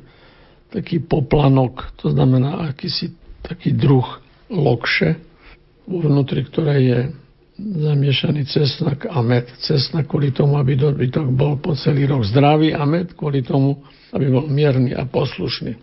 taký 0.70 1.02
poplanok, 1.02 1.98
to 1.98 2.14
znamená 2.14 2.70
akýsi 2.70 3.10
taký 3.42 3.74
druh 3.74 4.06
lokše, 4.52 5.18
vnútri 5.90 6.46
ktorej 6.46 6.80
je 6.80 7.00
zamiešaný 7.60 8.46
cesnak 8.48 9.04
a 9.04 9.20
med. 9.20 9.48
Cesnak 9.60 10.08
kvôli 10.08 10.32
tomu, 10.32 10.56
aby 10.56 10.78
dobytok 10.78 11.28
bol 11.28 11.60
po 11.60 11.76
celý 11.76 12.08
rok 12.08 12.24
zdravý 12.24 12.72
a 12.72 12.86
med 12.88 13.12
kvôli 13.12 13.44
tomu, 13.44 13.82
aby 14.14 14.26
bol 14.32 14.46
mierny 14.48 14.96
a 14.96 15.04
poslušný. 15.04 15.76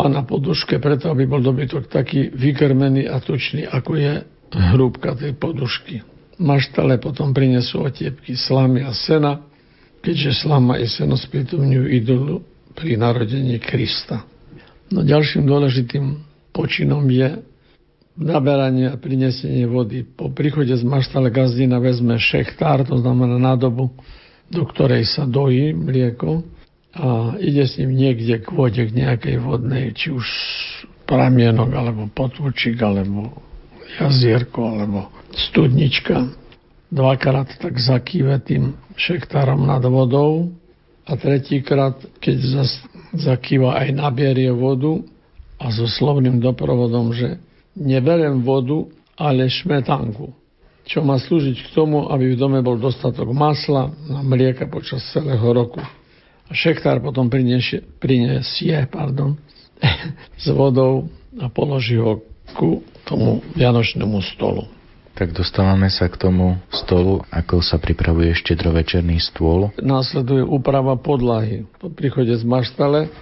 A 0.00 0.08
na 0.08 0.24
poduške 0.24 0.80
preto, 0.80 1.12
aby 1.12 1.28
bol 1.28 1.44
dobytok 1.44 1.90
taký 1.90 2.32
vykrmený 2.32 3.10
a 3.10 3.20
tučný, 3.20 3.68
ako 3.68 4.00
je 4.00 4.12
hrúbka 4.54 5.14
tej 5.14 5.36
podušky. 5.38 6.02
Maštale 6.40 6.96
potom 6.96 7.36
prinesú 7.36 7.84
otiepky 7.84 8.34
slamy 8.34 8.80
a 8.82 8.96
sena, 8.96 9.44
keďže 10.00 10.46
slama 10.46 10.80
i 10.80 10.88
seno 10.88 11.14
spýtumňujú 11.14 11.86
idolu 11.92 12.40
pri 12.72 12.96
narodení 12.96 13.60
Krista. 13.60 14.24
No 14.90 15.04
ďalším 15.04 15.44
dôležitým 15.46 16.04
počinom 16.50 17.04
je 17.12 17.44
naberanie 18.18 18.90
a 18.90 18.98
prinesenie 18.98 19.68
vody. 19.68 20.02
Po 20.02 20.32
príchode 20.32 20.74
z 20.74 20.82
maštale 20.82 21.30
gazdina 21.30 21.78
vezme 21.78 22.18
šechtár, 22.18 22.82
to 22.82 22.98
znamená 22.98 23.38
nádobu, 23.38 23.94
do 24.50 24.62
ktorej 24.66 25.06
sa 25.06 25.28
dojí 25.28 25.70
mlieko 25.76 26.42
a 26.90 27.38
ide 27.38 27.70
s 27.70 27.78
ním 27.78 27.94
niekde 27.94 28.42
k 28.42 28.50
vode, 28.50 28.82
k 28.82 28.90
nejakej 28.90 29.36
vodnej, 29.38 29.94
či 29.94 30.10
už 30.10 30.26
pramienok, 31.06 31.70
alebo 31.70 32.10
potvučík, 32.10 32.82
alebo 32.82 33.30
jazierko 33.98 34.60
alebo 34.76 35.10
studnička. 35.50 36.30
Dvakrát 36.90 37.46
tak 37.62 37.78
zakýve 37.78 38.42
tým 38.42 38.74
šektárom 38.98 39.62
nad 39.66 39.82
vodou 39.86 40.50
a 41.06 41.14
tretíkrát, 41.14 41.98
keď 42.18 42.36
zas 42.42 42.70
zakýva 43.14 43.78
aj 43.78 43.88
nabierie 43.94 44.50
vodu 44.50 45.02
a 45.58 45.70
so 45.74 45.86
slovným 45.86 46.38
doprovodom, 46.38 47.10
že 47.14 47.38
neberem 47.74 48.42
vodu, 48.42 48.86
ale 49.18 49.50
šmetanku, 49.50 50.32
čo 50.86 51.04
má 51.04 51.18
slúžiť 51.18 51.56
k 51.66 51.72
tomu, 51.74 52.08
aby 52.08 52.34
v 52.34 52.40
dome 52.40 52.58
bol 52.64 52.78
dostatok 52.78 53.30
masla 53.34 53.90
a 53.90 54.18
mlieka 54.24 54.66
počas 54.70 55.04
celého 55.12 55.44
roku. 55.52 55.82
A 56.50 56.50
šektár 56.50 56.98
potom 56.98 57.30
prinesie, 57.30 57.86
prinesie 58.02 58.74
pardon, 58.90 59.38
s 60.42 60.46
vodou 60.50 61.06
a 61.38 61.46
položí 61.46 61.94
ho 61.94 62.18
ku 62.54 62.84
tomu 63.08 63.42
vianočnému 63.56 64.18
stolu. 64.36 64.66
Tak 65.14 65.36
dostávame 65.36 65.92
sa 65.92 66.08
k 66.08 66.16
tomu 66.16 66.56
stolu, 66.72 67.20
ako 67.28 67.60
sa 67.60 67.76
pripravuje 67.76 68.32
štedrovečerný 68.40 69.20
stôl. 69.20 69.68
Následuje 69.76 70.40
úprava 70.46 70.96
podlahy. 70.96 71.68
Po 71.76 71.92
príchode 71.92 72.32
z 72.32 72.46
maštale 72.46 73.12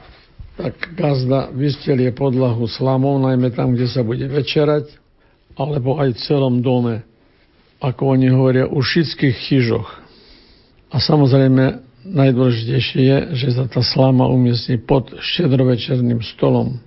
tak 0.59 0.75
gazda 0.99 1.55
vystelie 1.55 2.11
podlahu 2.11 2.67
slamou, 2.67 3.15
najmä 3.23 3.55
tam, 3.55 3.79
kde 3.79 3.87
sa 3.87 4.03
bude 4.03 4.27
večerať, 4.27 4.91
alebo 5.55 6.03
aj 6.03 6.19
v 6.19 6.23
celom 6.27 6.59
dome, 6.59 7.07
ako 7.79 8.19
oni 8.19 8.27
hovoria, 8.31 8.67
u 8.67 8.83
všetkých 8.83 9.37
chyžoch. 9.39 9.87
A 10.91 10.99
samozrejme, 10.99 11.79
najdôležitejšie 12.11 13.01
je, 13.03 13.19
že 13.39 13.49
sa 13.55 13.65
tá 13.71 13.87
slama 13.87 14.27
umiestni 14.27 14.83
pod 14.83 15.15
štedrovečerným 15.15 16.23
stolom. 16.35 16.83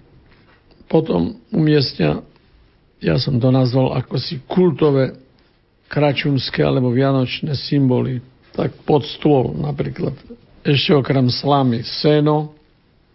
Potom 0.92 1.40
umiestnia, 1.56 2.28
ja 3.02 3.18
som 3.18 3.42
to 3.42 3.50
nazval 3.50 3.98
ako 3.98 4.22
si 4.22 4.40
kultové 4.46 5.18
kračunské 5.90 6.62
alebo 6.62 6.94
vianočné 6.94 7.58
symboly, 7.58 8.22
tak 8.54 8.72
pod 8.86 9.04
stôl 9.04 9.58
napríklad. 9.58 10.14
Ešte 10.62 10.94
okrem 10.94 11.28
slamy 11.28 11.82
seno, 11.82 12.54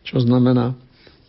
čo 0.03 0.19
znamená 0.19 0.75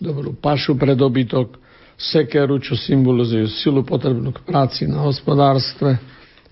dobrú 0.02 0.34
pašu 0.34 0.74
pre 0.74 0.98
dobytok, 0.98 1.62
sekeru, 1.98 2.62
čo 2.62 2.78
symbolizujú 2.78 3.50
silu 3.50 3.82
potrebnú 3.82 4.30
k 4.30 4.46
práci 4.46 4.86
na 4.86 5.06
hospodárstve, 5.06 5.98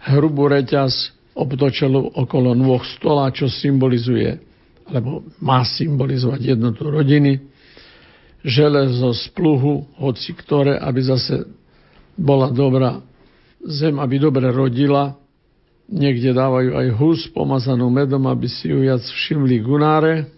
hrubú 0.01 0.49
reťaz 0.49 1.13
obtočenú 1.37 2.15
okolo 2.17 2.57
nôh 2.57 2.81
stola, 2.97 3.29
čo 3.29 3.45
symbolizuje, 3.45 4.41
alebo 4.89 5.25
má 5.37 5.61
symbolizovať 5.61 6.57
jednotu 6.57 6.89
rodiny, 6.89 7.41
železo 8.45 9.13
z 9.13 9.25
pluhu, 9.33 9.85
hoci 9.97 10.33
ktoré, 10.37 10.77
aby 10.77 11.01
zase 11.01 11.45
bola 12.15 12.51
dobrá 12.51 13.03
zem, 13.63 13.99
aby 13.99 14.15
dobre 14.17 14.47
rodila. 14.49 15.15
Niekde 15.85 16.33
dávajú 16.33 16.71
aj 16.73 16.87
hus 16.97 17.19
pomazanú 17.29 17.91
medom, 17.93 18.25
aby 18.25 18.49
si 18.49 18.73
ju 18.73 18.81
viac 18.81 19.05
všimli 19.05 19.61
gunáre 19.61 20.35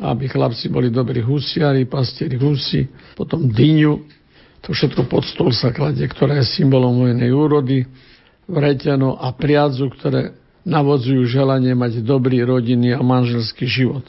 aby 0.00 0.32
chlapci 0.32 0.72
boli 0.72 0.88
dobrí 0.88 1.20
husiari, 1.20 1.84
pastieri 1.84 2.40
husi, 2.40 2.88
potom 3.12 3.52
dyňu, 3.52 4.00
to 4.64 4.72
všetko 4.72 5.04
pod 5.08 5.24
stôl 5.28 5.52
sa 5.52 5.72
kladie, 5.72 6.08
ktoré 6.08 6.40
je 6.40 6.56
symbolom 6.60 7.04
vojnej 7.04 7.28
úrody, 7.32 7.84
vreťano 8.48 9.20
a 9.20 9.28
priadzu, 9.36 9.92
ktoré 9.92 10.36
navodzujú 10.64 11.24
želanie 11.28 11.76
mať 11.76 12.04
dobrý 12.04 12.44
rodinný 12.44 12.96
a 12.96 13.00
manželský 13.00 13.68
život. 13.68 14.04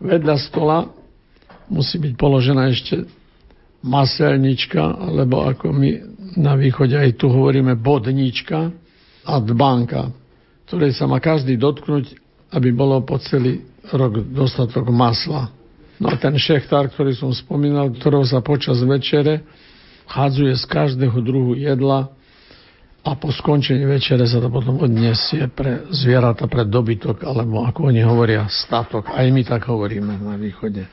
Vedľa 0.00 0.36
stola 0.48 0.88
musí 1.68 1.96
byť 2.00 2.12
položená 2.16 2.68
ešte 2.72 3.04
maselnička, 3.84 4.80
alebo 4.80 5.44
ako 5.48 5.72
my 5.72 5.90
na 6.36 6.56
východe 6.56 6.96
aj 6.96 7.20
tu 7.20 7.28
hovoríme 7.28 7.76
bodnička 7.76 8.72
a 9.22 9.34
dbanka, 9.38 10.10
ktorej 10.68 10.96
sa 10.96 11.04
má 11.06 11.20
každý 11.20 11.60
dotknúť, 11.60 12.16
aby 12.52 12.68
bolo 12.72 13.00
po 13.04 13.20
celý 13.20 13.64
rok 13.92 14.20
dostatok 14.32 14.88
masla. 14.92 15.52
No 16.00 16.10
a 16.10 16.18
ten 16.18 16.34
šechtár, 16.34 16.90
ktorý 16.90 17.14
som 17.14 17.30
spomínal, 17.30 17.92
ktorého 17.94 18.26
sa 18.26 18.42
počas 18.42 18.80
večere 18.82 19.44
hádzuje 20.12 20.52
z 20.58 20.64
každého 20.66 21.18
druhu 21.24 21.56
jedla 21.56 22.12
a 23.02 23.10
po 23.18 23.34
skončení 23.34 23.82
večere 23.82 24.22
sa 24.28 24.38
to 24.38 24.46
potom 24.46 24.78
odniesie 24.78 25.50
pre 25.50 25.90
zvieratá, 25.90 26.46
pre 26.46 26.62
dobytok, 26.62 27.26
alebo 27.26 27.66
ako 27.66 27.90
oni 27.90 28.02
hovoria, 28.06 28.46
statok. 28.46 29.10
Aj 29.10 29.26
my 29.26 29.42
tak 29.42 29.66
hovoríme 29.66 30.22
na 30.22 30.38
východe. 30.38 30.86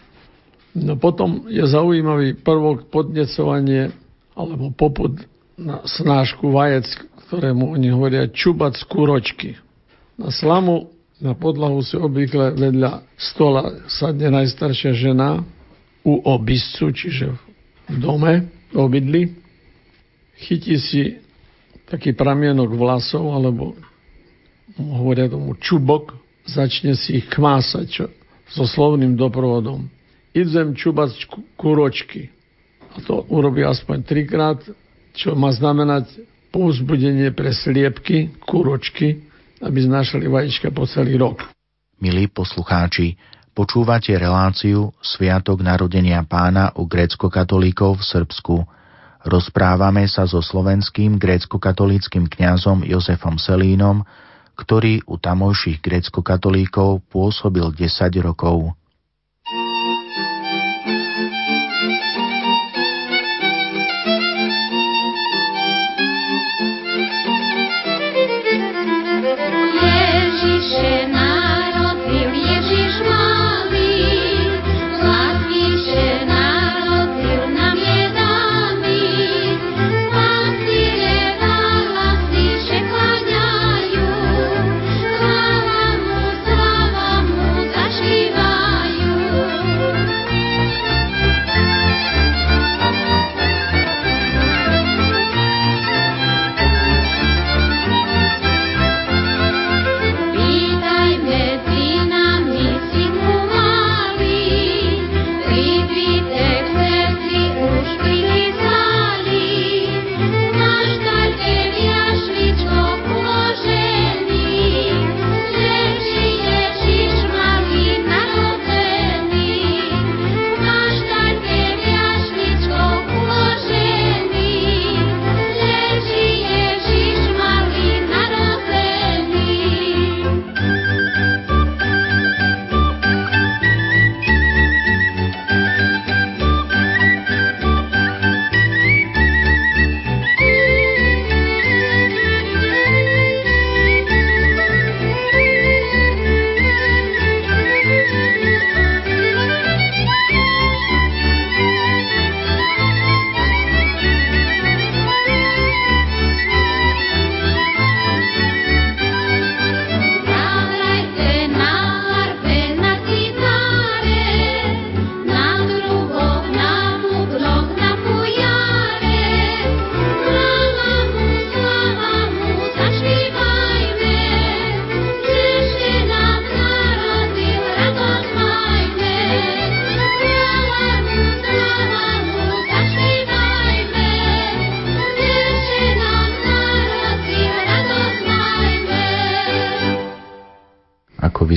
No 0.74 0.98
potom 0.98 1.46
je 1.50 1.62
zaujímavý 1.62 2.42
prvok 2.42 2.90
podnecovanie 2.90 3.94
alebo 4.40 4.72
poput 4.72 5.20
na 5.60 5.84
snášku 5.84 6.56
vajec, 6.56 6.88
ktorému 7.28 7.76
oni 7.76 7.92
hovoria 7.92 8.32
čubac 8.32 8.80
kuročky. 8.88 9.60
Na 10.16 10.32
slamu 10.32 10.88
na 11.20 11.36
podlahu 11.36 11.84
si 11.84 12.00
obvykle 12.00 12.56
vedľa 12.56 13.04
stola 13.20 13.84
sadne 13.92 14.32
najstaršia 14.32 14.96
žena 14.96 15.44
u 16.08 16.16
obiscu, 16.24 16.96
čiže 16.96 17.36
v 17.92 17.96
dome, 18.00 18.48
v 18.72 18.78
obydli. 18.80 19.22
Chytí 20.40 20.80
si 20.80 21.20
taký 21.92 22.16
pramienok 22.16 22.72
vlasov, 22.72 23.36
alebo 23.36 23.76
hovoria 24.80 25.28
tomu 25.28 25.60
čubok, 25.60 26.16
začne 26.48 26.96
si 26.96 27.20
ich 27.20 27.28
kmásať 27.28 27.86
čo, 27.92 28.06
so 28.48 28.64
slovným 28.64 29.20
doprovodom. 29.20 29.92
Idem 30.32 30.72
čubať 30.72 31.28
kuročky. 31.60 32.32
To 33.06 33.26
urobí 33.30 33.62
aspoň 33.62 33.98
trikrát, 34.02 34.60
čo 35.14 35.38
má 35.38 35.54
znamenať 35.54 36.10
povzbudenie 36.50 37.30
pre 37.34 37.54
sliepky, 37.54 38.34
kuročky, 38.42 39.30
aby 39.62 39.78
znášali 39.86 40.26
vajíčka 40.26 40.74
po 40.74 40.90
celý 40.90 41.20
rok. 41.20 41.46
Milí 42.00 42.32
poslucháči, 42.32 43.20
počúvate 43.52 44.16
reláciu 44.16 44.96
Sviatok 45.04 45.62
narodenia 45.62 46.24
pána 46.24 46.72
u 46.80 46.88
grécko-katolíkov 46.88 48.00
v 48.00 48.04
Srbsku. 48.08 48.56
Rozprávame 49.28 50.08
sa 50.08 50.24
so 50.24 50.40
slovenským 50.40 51.20
grécko-katolíckým 51.20 52.32
kňazom 52.32 52.88
Jozefom 52.88 53.36
Selínom, 53.36 54.08
ktorý 54.56 55.04
u 55.08 55.20
tamojších 55.20 55.84
grécko-katolíkov 55.84 57.04
pôsobil 57.12 57.68
10 57.76 57.84
rokov. 58.24 58.79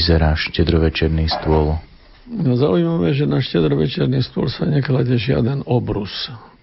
Vyzerá 0.02 0.34
štedrovečerný 0.34 1.30
stôl? 1.30 1.78
No 2.26 2.58
zaujímavé, 2.58 3.14
že 3.14 3.22
na 3.22 3.38
štedrovečerný 3.38 4.18
stôl 4.26 4.50
sa 4.50 4.66
nekladie 4.66 5.14
žiaden 5.14 5.62
obrus, 5.62 6.10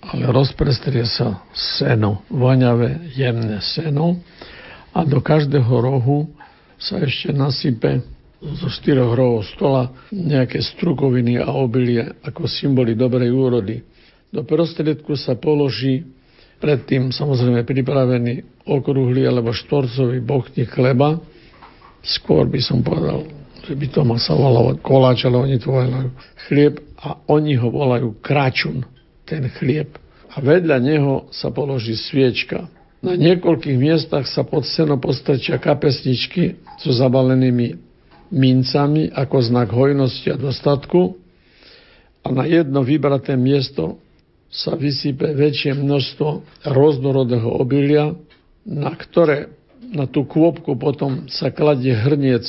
ale 0.04 0.28
rozprestrie 0.28 1.08
sa 1.08 1.40
seno, 1.56 2.28
voňavé, 2.28 3.16
jemné 3.16 3.64
seno 3.64 4.20
a 4.92 5.08
do 5.08 5.24
každého 5.24 5.72
rohu 5.72 6.28
sa 6.76 7.00
ešte 7.00 7.32
nasype 7.32 8.04
zo 8.44 8.68
štyroch 8.68 9.16
rohov 9.16 9.48
stola 9.56 9.88
nejaké 10.12 10.60
strukoviny 10.60 11.40
a 11.40 11.48
obilie 11.56 12.20
ako 12.20 12.44
symboly 12.44 12.92
dobrej 12.92 13.32
úrody. 13.32 13.88
Do 14.36 14.44
prostriedku 14.44 15.16
sa 15.16 15.40
položí 15.40 16.04
predtým 16.60 17.16
samozrejme 17.16 17.64
pripravený 17.64 18.68
okrúhly 18.68 19.24
alebo 19.24 19.56
štvorcový 19.56 20.20
bochník 20.28 20.76
chleba. 20.76 21.24
Skôr 22.10 22.50
by 22.50 22.58
som 22.58 22.82
povedal 22.82 23.40
že 23.70 23.78
by 23.78 23.88
to 23.94 24.02
sa 24.18 24.34
volalo 24.34 24.74
koláč, 24.82 25.30
ale 25.30 25.46
oni 25.46 25.62
to 25.62 25.70
volajú 25.70 26.10
chlieb 26.50 26.82
a 26.98 27.22
oni 27.30 27.54
ho 27.54 27.70
volajú 27.70 28.18
kračun, 28.18 28.82
ten 29.30 29.46
chlieb. 29.62 29.94
A 30.34 30.42
vedľa 30.42 30.82
neho 30.82 31.30
sa 31.30 31.54
položí 31.54 31.94
sviečka. 31.94 32.66
Na 33.06 33.14
niekoľkých 33.14 33.78
miestach 33.78 34.26
sa 34.26 34.42
pod 34.42 34.66
seno 34.66 34.98
postrčia 34.98 35.62
kapesničky 35.62 36.58
so 36.82 36.90
zabalenými 36.90 37.78
mincami 38.34 39.14
ako 39.14 39.38
znak 39.46 39.70
hojnosti 39.70 40.34
a 40.34 40.42
dostatku 40.42 41.14
a 42.26 42.28
na 42.34 42.50
jedno 42.50 42.82
vybraté 42.82 43.38
miesto 43.38 44.02
sa 44.50 44.74
vysype 44.74 45.30
väčšie 45.38 45.78
množstvo 45.78 46.30
rôznorodého 46.74 47.54
obilia, 47.54 48.18
na 48.66 48.98
ktoré 48.98 49.59
na 49.90 50.06
tú 50.06 50.26
kôpku 50.26 50.78
potom 50.78 51.26
sa 51.30 51.50
kladie 51.50 51.94
hrniec 51.94 52.46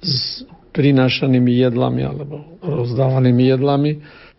s 0.00 0.42
prinášanými 0.70 1.62
jedlami 1.66 2.02
alebo 2.06 2.58
rozdávanými 2.62 3.44
jedlami, 3.50 3.90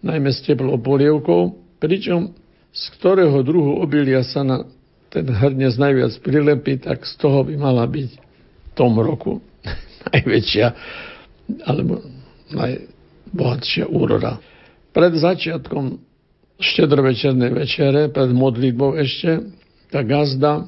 najmä 0.03 0.29
s 0.31 0.43
teplou 0.43 0.79
polievkou, 0.79 1.55
pričom 1.79 2.35
z 2.71 2.83
ktorého 2.99 3.43
druhu 3.43 3.83
obilia 3.83 4.23
sa 4.23 4.47
na 4.47 4.63
ten 5.11 5.27
hrnec 5.27 5.75
najviac 5.75 6.15
prilepí, 6.23 6.79
tak 6.79 7.03
z 7.03 7.19
toho 7.19 7.43
by 7.43 7.59
mala 7.59 7.83
byť 7.83 8.09
v 8.15 8.71
tom 8.71 8.95
roku 8.95 9.43
najväčšia 10.15 10.67
alebo 11.67 11.99
najbohatšia 12.55 13.91
úroda. 13.91 14.39
Pred 14.95 15.19
začiatkom 15.19 15.99
štedrovečernej 16.61 17.51
večere, 17.51 18.07
pred 18.07 18.31
modlitbou 18.31 18.95
ešte, 18.95 19.51
tá 19.91 19.99
gazda 20.07 20.63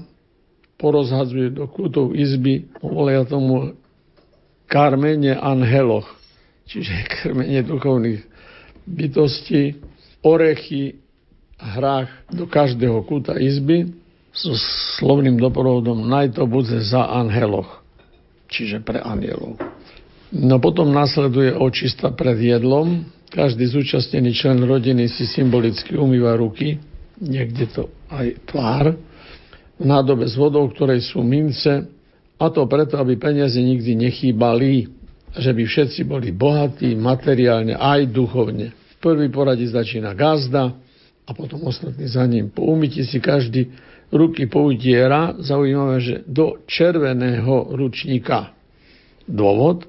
porozhadzuje 0.77 1.53
do 1.53 1.69
kútov 1.69 2.13
izby, 2.17 2.67
volia 2.81 3.23
tomu 3.23 3.77
karmene 4.67 5.37
anheloch, 5.37 6.07
čiže 6.67 6.93
krmenie 7.21 7.61
duchovných 7.63 8.21
bytostí, 8.83 9.79
orechy, 10.23 10.99
hrách 11.63 12.11
do 12.31 12.43
každého 12.43 13.07
kúta 13.07 13.39
izby 13.39 13.95
so 14.33 14.51
slovným 14.99 15.37
doprovodom 15.37 16.09
naj 16.09 16.35
to 16.35 16.43
bude 16.49 16.73
za 16.83 17.07
anheloch, 17.07 17.85
čiže 18.49 18.81
pre 18.81 18.99
anielov. 18.99 19.61
No 20.33 20.57
potom 20.57 20.89
nasleduje 20.89 21.53
očista 21.53 22.09
pred 22.09 22.41
jedlom. 22.41 23.05
Každý 23.29 23.69
zúčastnený 23.69 24.33
člen 24.33 24.65
rodiny 24.65 25.05
si 25.05 25.29
symbolicky 25.29 25.93
umýva 25.93 26.33
ruky, 26.33 26.81
niekde 27.21 27.69
to 27.69 27.83
aj 28.09 28.41
tvár, 28.49 28.97
nádobe 29.79 30.29
s 30.29 30.35
vodou, 30.37 30.69
ktorej 30.69 31.01
sú 31.05 31.25
mince, 31.25 31.89
a 32.37 32.45
to 32.49 32.65
preto, 32.67 32.99
aby 32.99 33.15
peniaze 33.15 33.55
nikdy 33.55 33.95
nechýbali, 34.09 34.89
že 35.33 35.51
by 35.53 35.63
všetci 35.63 36.01
boli 36.03 36.35
bohatí 36.35 36.93
materiálne 36.93 37.77
aj 37.77 38.09
duchovne. 38.11 38.73
V 38.73 38.95
prvý 38.99 39.31
poradí 39.31 39.65
začína 39.65 40.13
gazda 40.13 40.75
a 41.23 41.31
potom 41.31 41.63
ostatní 41.63 42.05
za 42.05 42.25
ním. 42.27 42.51
Po 42.51 42.67
umyti 42.67 43.07
si 43.07 43.23
každý 43.23 43.71
ruky 44.13 44.45
poutiera, 44.45 45.33
zaujímavé, 45.41 45.97
že 46.03 46.15
do 46.27 46.61
červeného 46.69 47.73
ručníka. 47.73 48.53
Dôvod, 49.25 49.87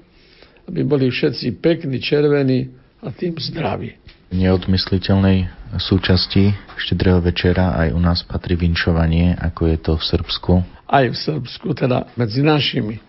aby 0.65 0.81
boli 0.81 1.11
všetci 1.11 1.61
pekní, 1.61 2.01
červení 2.01 2.73
a 3.03 3.11
tým 3.13 3.37
zdraví. 3.37 3.93
Neodmysliteľnej 4.35 5.47
súčasti 5.79 6.51
štedrého 6.75 7.23
večera 7.23 7.79
aj 7.79 7.87
u 7.95 7.99
nás 8.03 8.19
patrí 8.27 8.59
vinčovanie, 8.59 9.33
ako 9.39 9.61
je 9.71 9.77
to 9.79 9.93
v 9.95 10.03
Srbsku 10.03 10.53
aj 10.85 11.05
v 11.11 11.17
Srbsku, 11.17 11.67
teda 11.73 12.09
medzi 12.13 12.45
našimi. 12.45 13.01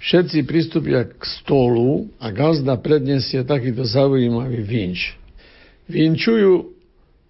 Všetci 0.00 0.48
pristúpia 0.48 1.04
k 1.04 1.20
stolu 1.42 2.08
a 2.16 2.32
gazda 2.32 2.78
predniesie 2.80 3.44
takýto 3.44 3.84
zaujímavý 3.84 4.64
vinč. 4.64 5.12
Vinčujú 5.90 6.72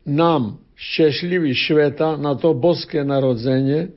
nám 0.06 0.60
šťastlivý 0.78 1.50
šveta 1.56 2.14
na 2.14 2.38
to 2.38 2.54
boské 2.54 3.02
narodzenie, 3.02 3.90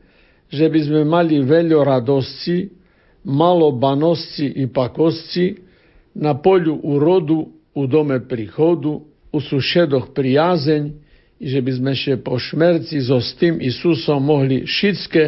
že 0.49 0.65
by 0.65 0.79
sme 0.89 1.01
mali 1.05 1.43
veľo 1.45 1.85
radosti, 1.85 2.73
malo 3.27 3.69
banosti 3.77 4.49
i 4.49 4.65
pakosti, 4.65 5.61
na 6.17 6.37
poľu 6.37 6.81
urodu, 6.81 7.39
u 7.73 7.89
dome 7.89 8.21
prichodu, 8.21 9.01
u 9.33 9.41
sušedoch 9.41 10.13
priazeň, 10.13 10.83
i 11.41 11.45
že 11.49 11.59
by 11.59 11.71
sme 11.75 11.89
ešte 11.97 12.13
po 12.21 12.37
šmerci 12.37 13.01
so 13.03 13.17
s 13.17 13.33
tým 13.35 13.57
Isusom 13.59 14.21
mohli 14.21 14.63
všetké 14.63 15.23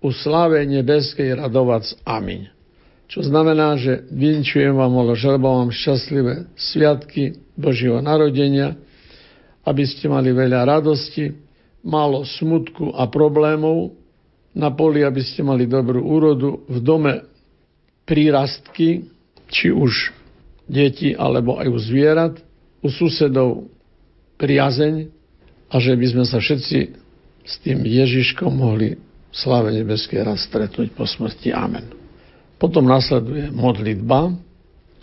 u 0.00 0.08
sláve 0.10 0.64
nebeskej 0.64 1.36
radovac. 1.36 1.84
Amin. 2.08 2.48
Čo 3.06 3.26
znamená, 3.26 3.76
že 3.76 4.06
vinčujem 4.08 4.72
vám, 4.72 4.94
ale 4.96 5.18
želbám 5.18 5.66
vám 5.66 5.72
šťastlivé 5.74 6.34
sviatky 6.56 7.42
Božieho 7.54 8.00
narodenia, 8.00 8.80
aby 9.66 9.84
ste 9.84 10.08
mali 10.08 10.32
veľa 10.32 10.64
radosti, 10.64 11.36
málo 11.84 12.24
smutku 12.24 12.96
a 12.96 13.06
problémov, 13.06 14.00
na 14.50 14.74
poli, 14.74 15.06
aby 15.06 15.22
ste 15.22 15.46
mali 15.46 15.70
dobrú 15.70 16.02
úrodu, 16.02 16.66
v 16.66 16.78
dome 16.82 17.22
prírastky, 18.02 19.06
či 19.46 19.70
už 19.70 20.10
deti 20.66 21.14
alebo 21.14 21.58
aj 21.58 21.66
u 21.70 21.78
zvierat, 21.78 22.34
u 22.80 22.88
susedov 22.88 23.68
priazeň 24.40 25.08
a 25.70 25.74
že 25.76 25.92
by 25.94 26.06
sme 26.10 26.24
sa 26.24 26.40
všetci 26.40 26.78
s 27.44 27.54
tým 27.64 27.84
Ježiškom 27.84 28.50
mohli 28.50 28.96
sláve 29.30 29.70
nebeskej 29.70 30.26
raz 30.26 30.44
stretnúť 30.48 30.92
po 30.96 31.06
smrti. 31.06 31.54
Amen. 31.54 31.86
Potom 32.60 32.84
nasleduje 32.84 33.48
modlitba 33.52 34.34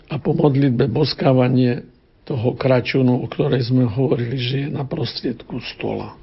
a 0.08 0.14
po 0.20 0.36
modlitbe 0.36 0.86
boskávanie 0.90 1.88
toho 2.28 2.54
kračunu, 2.54 3.24
o 3.24 3.26
ktorej 3.26 3.72
sme 3.72 3.88
hovorili, 3.88 4.36
že 4.36 4.56
je 4.64 4.68
na 4.68 4.84
prostriedku 4.84 5.58
stola. 5.74 6.14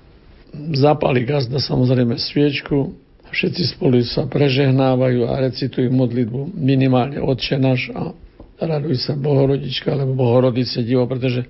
Zapali 0.53 1.26
gazda 1.26 1.58
samozrejme 1.58 2.16
sviečku, 2.16 2.93
všetci 3.34 3.76
spolu 3.76 3.99
sa 4.06 4.24
prežehnávajú 4.30 5.28
a 5.28 5.43
recitujú 5.43 5.91
modlitbu 5.91 6.56
minimálne 6.56 7.20
Otče 7.20 7.60
a 7.91 8.16
raduj 8.60 8.95
sa 9.03 9.14
Bohorodička 9.16 9.91
alebo 9.91 10.16
Bohorodice 10.16 10.84
divo, 10.84 11.08
pretože 11.10 11.47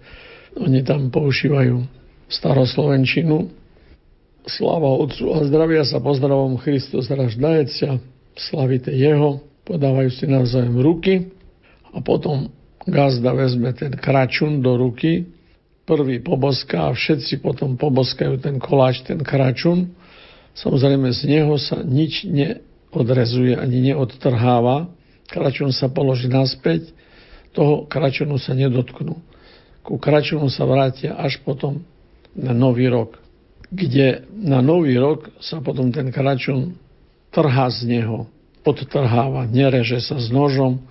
oni 0.55 0.81
tam 0.81 1.11
používajú 1.11 1.83
staroslovenčinu 2.31 3.65
Sláva 4.45 4.93
Otcu 5.01 5.33
a 5.33 5.41
zdravia 5.49 5.81
sa 5.81 5.97
pozdravom 5.97 6.61
Christus 6.61 7.09
raždajecia, 7.09 7.97
slavite 8.37 8.93
Jeho, 8.93 9.41
podávajú 9.65 10.09
si 10.13 10.29
navzájom 10.29 10.77
ruky 10.85 11.33
a 11.89 11.97
potom 11.97 12.53
gazda 12.85 13.33
vezme 13.33 13.73
ten 13.73 13.89
kračun 13.97 14.61
do 14.61 14.77
ruky, 14.77 15.25
prvý 15.89 16.21
poboská 16.21 16.93
a 16.93 16.97
všetci 16.97 17.41
potom 17.41 17.73
poboskajú 17.73 18.37
ten 18.37 18.61
koláč, 18.61 19.01
ten 19.01 19.17
kračun. 19.21 19.93
Samozrejme 20.53 21.09
z 21.09 21.21
neho 21.25 21.57
sa 21.57 21.81
nič 21.81 22.29
neodrezuje 22.29 23.57
ani 23.57 23.91
neodtrháva. 23.91 24.93
Kračun 25.25 25.73
sa 25.73 25.89
položí 25.89 26.29
naspäť, 26.29 26.93
toho 27.55 27.87
kračunu 27.87 28.35
sa 28.35 28.51
nedotknú. 28.51 29.15
Ku 29.81 29.95
kračunu 29.95 30.51
sa 30.51 30.67
vrátia 30.67 31.15
až 31.15 31.39
potom 31.41 31.81
na 32.35 32.51
nový 32.51 32.91
rok 32.91 33.25
kde 33.75 34.23
na 34.31 34.61
nový 34.61 34.97
rok 34.97 35.29
sa 35.41 35.61
potom 35.61 35.89
ten 35.89 36.13
kračun 36.13 36.77
trhá 37.33 37.67
z 37.67 37.89
neho, 37.89 38.29
odtrháva, 38.65 39.45
nereže 39.49 40.01
sa 40.01 40.17
s 40.17 40.31
nožom 40.31 40.81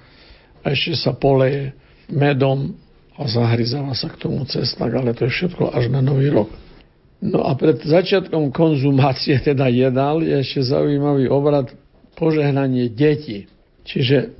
a 0.61 0.77
ešte 0.77 1.09
sa 1.09 1.13
poleje 1.17 1.73
medom 2.07 2.77
a 3.17 3.25
zahryzáva 3.31 3.95
sa 3.95 4.11
k 4.11 4.21
tomu 4.21 4.45
cestak, 4.45 4.91
ale 4.93 5.15
to 5.17 5.27
je 5.27 5.33
všetko 5.33 5.73
až 5.73 5.89
na 5.89 6.03
nový 6.05 6.29
rok. 6.29 6.51
No 7.25 7.41
a 7.47 7.57
pred 7.57 7.81
začiatkom 7.81 8.53
konzumácie, 8.53 9.41
teda 9.41 9.71
jedál, 9.73 10.21
je 10.21 10.35
ešte 10.45 10.61
zaujímavý 10.77 11.31
obrad 11.33 11.73
požehnanie 12.21 12.93
detí. 12.93 13.49
Čiže 13.89 14.37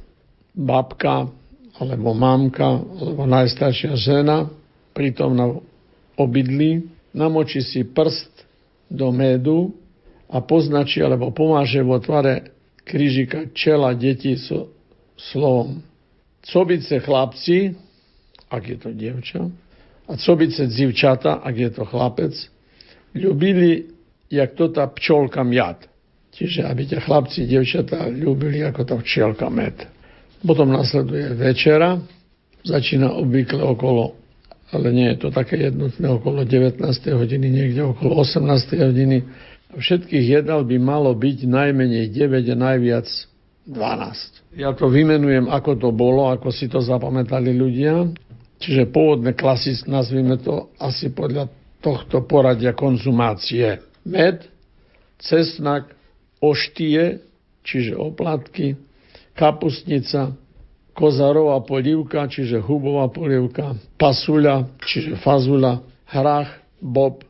babka, 0.53 1.33
alebo 1.79 2.15
mamka, 2.15 2.81
alebo 2.81 3.27
najstaršia 3.27 3.99
žena, 3.99 4.47
pritom 4.95 5.35
na 5.35 5.59
obydlí, 6.15 6.87
namočí 7.11 7.63
si 7.63 7.83
prst 7.83 8.31
do 8.87 9.11
medu 9.11 9.75
a 10.31 10.39
poznačí 10.39 11.03
alebo 11.03 11.35
pomáže 11.35 11.83
vo 11.83 11.99
tvare 11.99 12.55
krížika 12.87 13.51
čela 13.57 13.95
detí 13.97 14.39
so 14.39 14.71
slovom 15.19 15.83
cobice 16.45 17.01
chlapci, 17.01 17.75
ak 18.53 18.63
je 18.63 18.77
to 18.79 18.91
dievča, 18.93 19.43
a 20.05 20.13
cobice 20.21 20.69
dzivčata, 20.69 21.41
ak 21.41 21.55
je 21.57 21.71
to 21.73 21.83
chlapec, 21.89 22.35
ľubili, 23.17 23.89
jak 24.29 24.53
to 24.53 24.69
tá 24.69 24.85
pčolka 24.91 25.41
mjad. 25.41 25.89
Čiže 26.35 26.67
aby 26.67 26.83
ťa 26.91 27.01
chlapci, 27.07 27.47
dievčatá 27.47 28.11
ľúbili 28.11 28.61
ako 28.67 28.83
tá 28.85 28.95
včielka 28.99 29.49
med. 29.49 29.87
Potom 30.45 30.77
nasleduje 30.77 31.33
večera, 31.41 31.97
začína 32.69 33.17
obvykle 33.17 33.65
okolo, 33.65 34.13
ale 34.77 34.93
nie 34.93 35.09
je 35.17 35.25
to 35.25 35.29
také 35.33 35.57
jednotné, 35.57 36.05
okolo 36.05 36.45
19. 36.45 36.85
hodiny, 37.17 37.49
niekde 37.49 37.81
okolo 37.81 38.21
18. 38.21 38.45
hodiny. 38.77 39.25
Všetkých 39.73 40.45
jedal 40.45 40.69
by 40.69 40.77
malo 40.77 41.17
byť 41.17 41.49
najmenej 41.49 42.13
9 42.13 42.45
a 42.53 42.57
najviac 42.61 43.09
12. 43.65 44.61
Ja 44.61 44.77
to 44.77 44.93
vymenujem, 44.93 45.49
ako 45.49 45.81
to 45.81 45.89
bolo, 45.97 46.29
ako 46.29 46.53
si 46.53 46.69
to 46.69 46.85
zapamätali 46.85 47.57
ľudia. 47.57 48.13
Čiže 48.61 48.93
pôvodné 48.93 49.33
klasy, 49.33 49.73
nazvime 49.89 50.37
to 50.39 50.73
asi 50.77 51.09
podľa 51.09 51.49
tohto 51.81 52.25
poradia 52.25 52.77
konzumácie. 52.77 53.81
Med, 54.05 54.45
cesnak, 55.17 55.89
oštie, 56.45 57.25
čiže 57.65 57.97
oplatky, 57.97 58.77
kapustnica, 59.35 60.33
kozarová 60.95 61.61
polivka, 61.67 62.31
čiže 62.31 62.63
hubová 62.63 63.11
polivka, 63.11 63.75
pasuľa, 63.99 64.71
čiže 64.87 65.19
fazula, 65.21 65.83
hrach, 66.07 66.63
bob, 66.79 67.27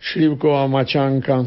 šlivková 0.00 0.64
mačanka, 0.64 1.44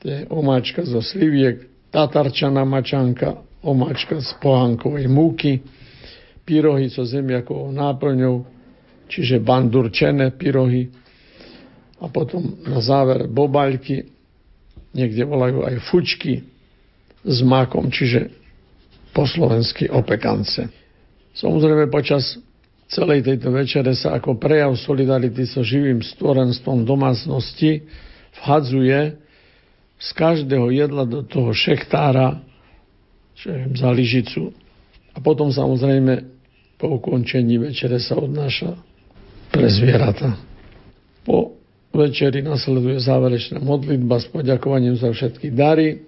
to 0.00 0.08
je 0.08 0.18
omáčka 0.32 0.84
zo 0.88 1.04
sliviek, 1.04 1.68
tatarčaná 1.92 2.64
mačanka, 2.64 3.44
omáčka 3.60 4.20
z 4.24 4.30
pohánkovej 4.40 5.06
múky, 5.08 5.60
pyrohy 6.46 6.88
so 6.88 7.04
zemiakovou 7.04 7.74
náplňou, 7.74 8.46
čiže 9.10 9.42
bandurčené 9.42 10.32
pyrohy. 10.32 10.88
A 12.00 12.08
potom 12.08 12.60
na 12.64 12.78
záver 12.80 13.26
bobaľky, 13.26 14.06
niekde 14.94 15.28
volajú 15.28 15.66
aj 15.66 15.76
fučky 15.90 16.44
s 17.26 17.38
makom, 17.42 17.90
čiže 17.90 18.45
po 19.16 19.24
slovensky 19.24 19.88
opekance. 19.88 20.68
Samozrejme 21.32 21.88
počas 21.88 22.36
celej 22.92 23.24
tejto 23.24 23.48
večere 23.48 23.96
sa 23.96 24.12
ako 24.12 24.36
prejav 24.36 24.76
solidarity 24.76 25.48
so 25.48 25.64
živým 25.64 26.04
stvorenstvom 26.04 26.84
domácnosti 26.84 27.88
vhadzuje 28.44 29.16
z 29.96 30.08
každého 30.12 30.68
jedla 30.68 31.08
do 31.08 31.24
toho 31.24 31.56
šechtára, 31.56 32.44
čo 33.40 33.48
je 33.48 33.60
za 33.80 33.88
lyžicu. 33.88 34.52
A 35.16 35.24
potom 35.24 35.48
samozrejme 35.48 36.28
po 36.76 37.00
ukončení 37.00 37.56
večere 37.56 37.96
sa 37.96 38.20
odnáša 38.20 38.76
pre 39.48 39.72
zvieratá. 39.72 40.36
Po 41.24 41.56
večeri 41.96 42.44
nasleduje 42.44 43.00
záverečná 43.00 43.64
modlitba 43.64 44.20
s 44.20 44.28
poďakovaním 44.28 45.00
za 45.00 45.08
všetky 45.08 45.56
dary. 45.56 46.04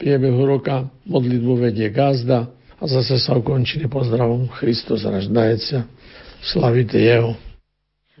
Priebehu 0.00 0.48
roka 0.48 0.88
modlitbu 1.04 1.60
vedie 1.60 1.92
gazda 1.92 2.48
a 2.80 2.84
zase 2.88 3.20
sa 3.20 3.36
ukončí 3.36 3.84
pozdravom 3.84 4.48
Christus 4.56 5.04
raždajca. 5.04 5.84
Slavite 6.40 6.96
Jeho. 6.96 7.36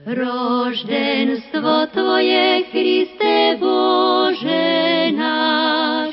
Roždenstvo 0.04 1.88
Tvoje, 1.96 2.68
Kriste 2.68 3.56
Bože 3.56 5.08
náš, 5.16 6.12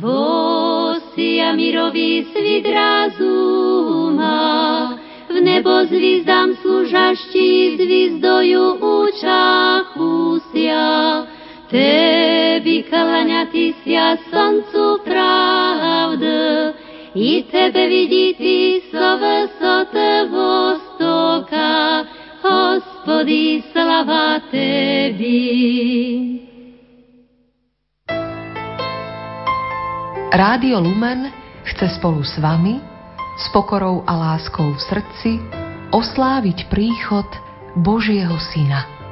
Bosia 0.00 1.52
mirový 1.52 2.24
svit 2.32 2.64
razuma, 2.64 4.40
v 5.28 5.36
nebo 5.40 5.84
zvizdám 5.84 6.56
služaští 6.64 7.76
zvizdoju 7.76 8.64
učachusia. 8.80 10.84
Tebi 11.74 12.86
klaňatý 12.86 13.74
sia 13.82 14.14
slncu 14.30 15.02
pravd, 15.02 16.22
i 17.18 17.42
tebe 17.50 17.90
vidíti 17.90 18.78
so 18.94 19.18
vysot 19.18 19.90
vostoka, 20.30 22.06
hospody 22.46 23.66
slava 23.74 24.38
tebi. 24.54 25.42
Rádio 30.30 30.78
Lumen 30.78 31.26
chce 31.66 31.90
spolu 31.98 32.22
s 32.22 32.38
vami 32.38 32.78
s 33.34 33.50
pokorou 33.50 34.06
a 34.06 34.14
láskou 34.14 34.70
v 34.70 34.78
srdci 34.78 35.30
osláviť 35.90 36.70
príchod 36.70 37.26
Božieho 37.74 38.38
Syna. 38.54 39.03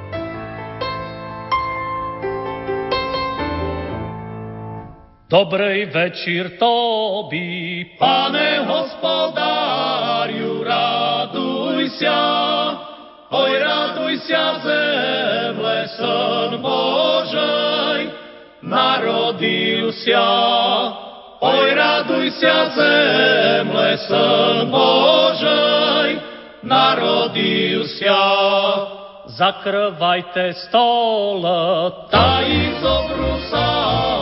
Dobrej 5.32 5.88
večír 5.88 6.60
Tobi, 6.60 7.88
pane 7.96 8.68
hospodáriu, 8.68 10.60
raduj 10.60 11.88
sa, 11.96 12.20
oj 13.32 13.52
raduj 13.56 14.20
sa 14.28 14.60
zemle, 14.60 15.88
syn 15.96 16.60
Božej, 16.60 18.12
narodil 18.60 19.88
sa. 20.04 20.28
Oj, 21.40 21.80
raduj 21.80 22.28
sa 22.36 22.68
zemle, 22.76 23.88
syn 24.04 24.68
Božej, 24.68 26.20
narodil 26.60 27.88
sa. 27.88 28.20
Zakrvajte 29.32 30.52
stole, 30.68 31.88
tají 32.12 32.68
z 32.76 32.82
obrusami, 32.84 34.21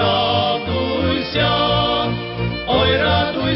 raduj 0.00 1.20
sa. 1.32 1.52
Oj, 2.66 2.90
raduj 3.04 3.54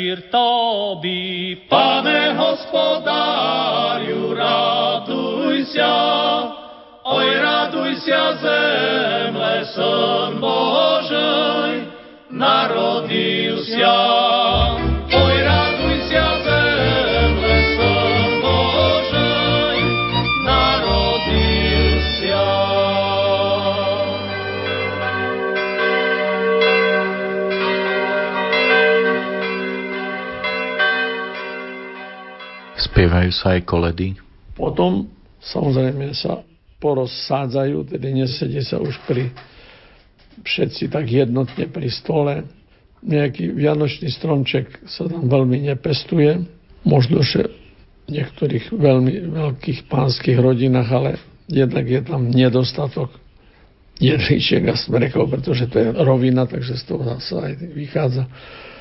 večír 0.00 0.32
Tobi. 0.32 1.60
Pane 1.68 2.32
hospodáriu, 2.32 4.32
raduj 4.32 5.76
sa, 5.76 5.92
oj 7.04 7.28
raduj 7.36 8.00
sa 8.00 8.32
zemle, 8.40 9.60
syn 9.76 10.40
Božej, 10.40 11.49
Spievajú 33.30 33.46
sa 33.46 33.54
aj 33.54 33.62
koledy? 33.62 34.18
Potom 34.58 35.06
samozrejme 35.38 36.10
sa 36.18 36.42
porozsádzajú, 36.82 37.94
tedy 37.94 38.10
nesedie 38.10 38.58
sa 38.66 38.82
už 38.82 38.98
pri 39.06 39.30
všetci 40.42 40.90
tak 40.90 41.06
jednotne 41.06 41.70
pri 41.70 41.88
stole. 41.94 42.42
Nejaký 43.06 43.54
vianočný 43.54 44.10
stromček 44.10 44.82
sa 44.90 45.06
tam 45.06 45.30
veľmi 45.30 45.62
nepestuje. 45.70 46.42
Možno, 46.82 47.22
že 47.22 47.54
v 48.10 48.18
niektorých 48.18 48.74
veľmi 48.74 49.14
veľkých 49.30 49.86
pánskych 49.86 50.42
rodinách, 50.42 50.90
ale 50.90 51.10
jednak 51.46 51.86
je 51.86 52.02
tam 52.02 52.34
nedostatok 52.34 53.14
jedličiek 54.02 54.66
a 54.66 54.74
smrekov, 54.74 55.30
pretože 55.30 55.70
to 55.70 55.78
je 55.78 55.88
rovina, 56.02 56.50
takže 56.50 56.82
z 56.82 56.84
toho 56.88 57.22
sa 57.22 57.46
aj 57.46 57.52
vychádza. 57.78 58.26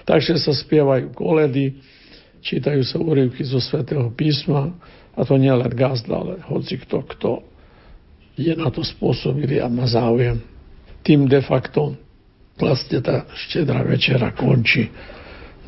Takže 0.09 0.41
sa 0.41 0.57
spievajú 0.57 1.13
koledy, 1.13 1.77
čítajú 2.39 2.81
sa 2.83 2.97
úryvky 2.99 3.43
zo 3.43 3.59
svätého 3.59 4.07
písma 4.11 4.71
a 5.15 5.21
to 5.27 5.35
nie 5.35 5.51
len 5.51 5.71
gazda, 5.71 6.15
ale 6.15 6.33
hoci 6.47 6.79
kto, 6.79 7.03
kto 7.03 7.29
je 8.39 8.55
na 8.55 8.71
to 8.71 8.83
spôsobili 8.83 9.59
a 9.59 9.67
má 9.67 9.83
záujem. 9.83 10.39
Tým 11.03 11.27
de 11.27 11.43
facto 11.43 11.99
vlastne 12.55 12.99
tá 13.03 13.27
štedrá 13.47 13.83
večera 13.83 14.31
končí. 14.31 14.87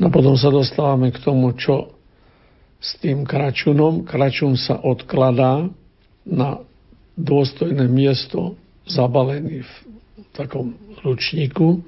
No 0.00 0.08
potom 0.08 0.36
sa 0.36 0.48
dostávame 0.48 1.12
k 1.12 1.20
tomu, 1.20 1.52
čo 1.56 1.92
s 2.80 2.96
tým 3.00 3.28
kračunom. 3.28 4.08
Kračun 4.08 4.56
sa 4.56 4.80
odkladá 4.80 5.68
na 6.24 6.64
dôstojné 7.16 7.86
miesto 7.92 8.56
zabalený 8.88 9.62
v 9.62 9.72
takom 10.32 10.74
ručníku 11.04 11.84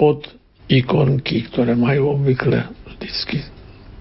pod 0.00 0.24
ikonky, 0.66 1.46
ktoré 1.52 1.76
majú 1.76 2.16
obvykle 2.16 2.72
vždycky 2.96 3.55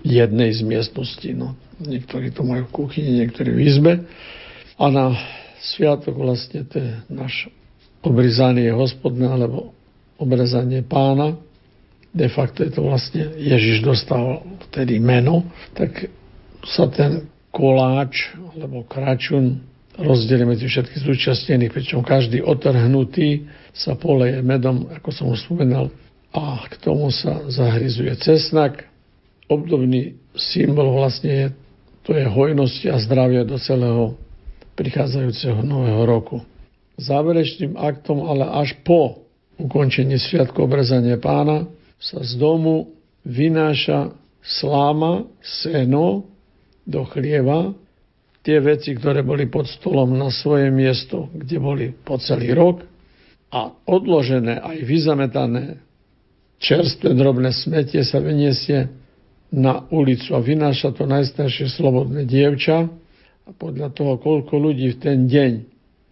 jednej 0.05 0.53
z 0.53 0.61
miestností. 0.61 1.33
No, 1.33 1.57
niektorí 1.81 2.29
to 2.29 2.45
majú 2.45 2.69
v 2.69 2.75
kuchyni, 2.85 3.25
niektorí 3.25 3.49
v 3.57 3.61
izbe. 3.65 3.93
A 4.77 4.85
na 4.93 5.17
sviatok 5.59 6.13
vlastne 6.13 6.61
to 6.69 6.77
je 6.77 6.91
náš 7.09 7.49
obrizanie 8.05 8.69
hospodné 8.69 9.25
alebo 9.25 9.73
obrezanie 10.21 10.85
pána. 10.85 11.41
De 12.15 12.29
facto 12.31 12.63
je 12.63 12.71
to 12.71 12.85
vlastne, 12.85 13.35
Ježiš 13.35 13.83
dostal 13.83 14.45
vtedy 14.69 15.01
meno, 15.01 15.43
tak 15.75 16.07
sa 16.63 16.87
ten 16.87 17.27
koláč 17.51 18.31
alebo 18.55 18.87
kračun 18.87 19.59
rozdiely 19.99 20.43
medzi 20.43 20.67
všetkých 20.67 21.03
zúčastnených, 21.07 21.71
pričom 21.71 22.03
každý 22.03 22.43
otrhnutý 22.43 23.47
sa 23.71 23.95
poleje 23.95 24.43
medom, 24.43 24.87
ako 24.91 25.09
som 25.11 25.25
už 25.31 25.43
spomenal, 25.47 25.91
a 26.35 26.67
k 26.67 26.75
tomu 26.83 27.11
sa 27.15 27.47
zahryzuje 27.47 28.11
cesnak. 28.19 28.83
Obdobný 29.45 30.17
symbol 30.33 30.95
vlastne 30.97 31.31
je, 31.31 31.47
to 32.05 32.17
je 32.17 32.25
hojnosť 32.25 32.81
a 32.89 32.97
zdravie 33.01 33.41
do 33.45 33.61
celého 33.61 34.17
prichádzajúceho 34.75 35.61
nového 35.61 36.03
roku. 36.05 36.41
Záverečným 36.97 37.77
aktom, 37.77 38.25
ale 38.25 38.45
až 38.45 38.75
po 38.81 39.25
ukončení 39.61 40.19
sviatku 40.19 40.65
obrezania 40.65 41.19
pána, 41.21 41.69
sa 41.99 42.19
z 42.21 42.35
domu 42.35 42.91
vynáša 43.23 44.11
sláma, 44.43 45.25
seno 45.41 46.27
do 46.85 47.01
chlieva 47.09 47.73
tie 48.45 48.61
veci, 48.61 48.93
ktoré 48.93 49.25
boli 49.25 49.49
pod 49.49 49.65
stolom 49.65 50.13
na 50.13 50.29
svoje 50.29 50.69
miesto, 50.69 51.33
kde 51.33 51.57
boli 51.57 51.85
po 51.89 52.21
celý 52.21 52.53
rok 52.53 52.85
a 53.49 53.73
odložené 53.89 54.61
aj 54.61 54.77
vyzametané 54.85 55.81
čerstvé 56.61 57.17
drobné 57.17 57.49
smetie 57.49 58.05
sa 58.05 58.21
vyniesie 58.21 58.93
na 59.53 59.85
ulicu 59.93 60.33
a 60.33 60.39
vynáša 60.41 60.95
to 60.95 61.05
najstaršie 61.05 61.69
slobodné 61.69 62.25
dievča 62.25 62.89
a 63.45 63.49
podľa 63.53 63.93
toho, 63.93 64.17
koľko 64.17 64.57
ľudí 64.57 64.97
v 64.97 64.97
ten 64.97 65.19
deň 65.29 65.51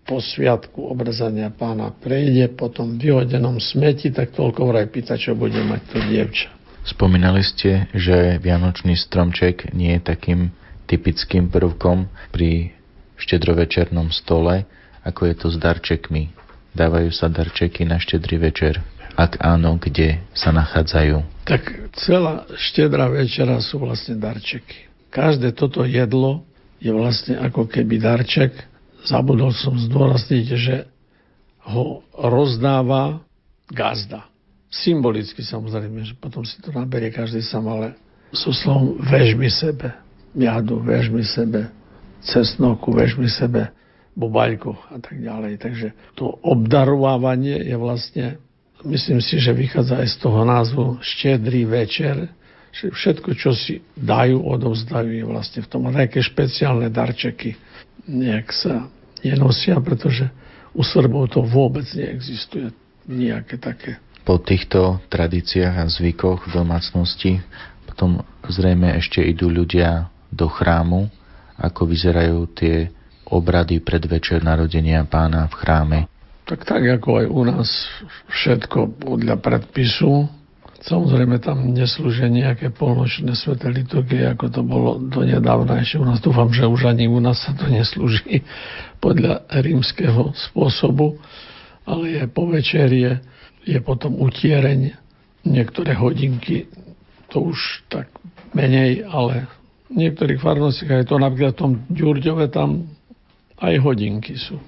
po 0.04 0.20
sviatku 0.20 0.84
obrzania 0.84 1.50
pána 1.50 1.96
prejde 1.96 2.52
po 2.54 2.68
tom 2.68 3.00
vyhodenom 3.00 3.58
smeti, 3.58 4.12
tak 4.12 4.36
toľko 4.36 4.70
vraj 4.70 4.92
pýta, 4.92 5.16
čo 5.16 5.34
bude 5.34 5.58
mať 5.64 5.82
to 5.90 5.98
dievča. 6.12 6.48
Spomínali 6.84 7.40
ste, 7.40 7.88
že 7.96 8.44
Vianočný 8.44 9.00
stromček 9.00 9.72
nie 9.72 9.96
je 9.96 10.02
takým 10.04 10.52
typickým 10.84 11.48
prvkom 11.48 12.12
pri 12.36 12.76
štedrovečernom 13.16 14.12
stole, 14.12 14.68
ako 15.08 15.32
je 15.32 15.36
to 15.40 15.48
s 15.48 15.58
darčekmi. 15.58 16.36
Dávajú 16.76 17.10
sa 17.16 17.32
darčeky 17.32 17.88
na 17.88 18.04
štedrý 18.04 18.36
večer. 18.52 18.84
Ak 19.14 19.38
áno, 19.39 19.78
kde 19.78 20.22
sa 20.34 20.49
nachádzajú? 20.49 21.45
Tak 21.45 21.93
celá 22.01 22.49
štedrá 22.57 23.11
večera 23.11 23.61
sú 23.61 23.82
vlastne 23.82 24.18
darčeky. 24.18 24.89
Každé 25.14 25.53
toto 25.53 25.86
jedlo 25.86 26.41
je 26.82 26.89
vlastne 26.89 27.38
ako 27.38 27.70
keby 27.70 28.01
darček. 28.01 28.51
Zabudol 29.05 29.53
som 29.53 29.78
zdôrazniť, 29.78 30.47
že 30.57 30.89
ho 31.70 32.01
rozdáva 32.18 33.22
gazda. 33.70 34.28
Symbolicky 34.74 35.45
samozrejme, 35.45 36.01
že 36.01 36.18
potom 36.18 36.41
si 36.41 36.57
to 36.59 36.74
naberie 36.74 37.14
každý 37.14 37.45
sám, 37.45 37.70
ale 37.70 37.93
so 38.34 38.49
slovom 38.49 38.97
vežmi 38.97 39.47
sebe 39.53 39.93
jadu, 40.34 40.82
vežmi 40.82 41.22
sebe 41.22 41.70
cesnoku, 42.26 42.89
vežmi 42.89 43.30
sebe 43.30 43.70
bobaľku 44.18 44.74
a 44.89 44.97
tak 44.97 45.22
ďalej. 45.22 45.61
Takže 45.61 45.88
to 46.18 46.34
obdarovávanie 46.41 47.61
je 47.61 47.76
vlastne, 47.78 48.26
myslím 48.86 49.20
si, 49.24 49.40
že 49.40 49.56
vychádza 49.56 50.04
aj 50.04 50.08
z 50.14 50.18
toho 50.20 50.42
názvu 50.44 50.86
štedrý 51.00 51.68
večer, 51.68 52.32
že 52.74 52.90
všetko, 52.90 53.30
čo 53.38 53.54
si 53.54 53.86
dajú, 53.94 54.42
odovzdajú 54.44 55.10
je 55.14 55.26
vlastne 55.26 55.62
v 55.62 55.68
tom. 55.70 55.88
Nejaké 55.88 56.20
špeciálne 56.26 56.90
darčeky 56.90 57.56
nejak 58.10 58.50
sa 58.50 58.90
nenosia, 59.22 59.78
pretože 59.80 60.28
u 60.74 60.82
Srbov 60.82 61.32
to 61.32 61.46
vôbec 61.46 61.86
neexistuje 61.94 62.74
nejaké 63.06 63.62
také. 63.62 64.02
Po 64.24 64.40
týchto 64.40 65.04
tradíciách 65.12 65.84
a 65.84 65.92
zvykoch 65.92 66.48
v 66.48 66.52
domácnosti 66.56 67.32
potom 67.86 68.24
zrejme 68.48 68.96
ešte 68.98 69.20
idú 69.20 69.52
ľudia 69.52 70.08
do 70.32 70.50
chrámu, 70.50 71.12
ako 71.60 71.86
vyzerajú 71.86 72.40
tie 72.56 72.90
obrady 73.30 73.84
predvečer 73.84 74.42
narodenia 74.42 75.06
pána 75.06 75.46
v 75.52 75.54
chráme. 75.60 76.00
Tak 76.44 76.68
tak 76.68 76.84
ako 76.84 77.24
aj 77.24 77.26
u 77.32 77.41
nás 77.48 77.70
všetko 78.28 79.00
podľa 79.00 79.39
predpisu. 79.39 80.28
Samozrejme 80.84 81.39
tam 81.39 81.72
neslúžia 81.72 82.28
nejaké 82.28 82.68
polnočné 82.76 83.39
sveté 83.39 83.72
liturgie, 83.72 84.28
ako 84.28 84.52
to 84.52 84.62
bolo 84.68 85.00
donedávna 85.00 85.80
ešte 85.80 86.04
u 86.04 86.04
nás. 86.04 86.20
Dúfam, 86.20 86.52
že 86.52 86.68
už 86.68 86.91
ani 86.91 87.08
u 87.08 87.24
nás 87.24 87.39
sa 87.39 87.56
to 87.56 87.72
neslúži 87.72 88.44
podľa 89.00 89.48
rímskeho 89.48 90.36
spôsobu, 90.52 91.16
ale 91.88 92.20
je 92.20 92.24
po 92.28 92.52
večerie, 92.52 93.24
je 93.64 93.80
potom 93.80 94.20
utiereň, 94.20 94.91
niektoré 95.48 95.96
hodinky, 95.96 96.68
to 97.32 97.56
už 97.56 97.88
tak 97.88 98.12
menej, 98.52 99.08
ale 99.08 99.48
niektorých 99.88 100.44
farnostiach 100.44 101.04
je 101.04 101.08
to 101.08 101.16
napríklad 101.16 101.56
v 101.56 101.62
tom 101.64 101.74
Ďurďove, 101.88 102.52
tam 102.52 102.91
aj 103.64 103.80
hodinky 103.80 104.36
sú. 104.36 104.60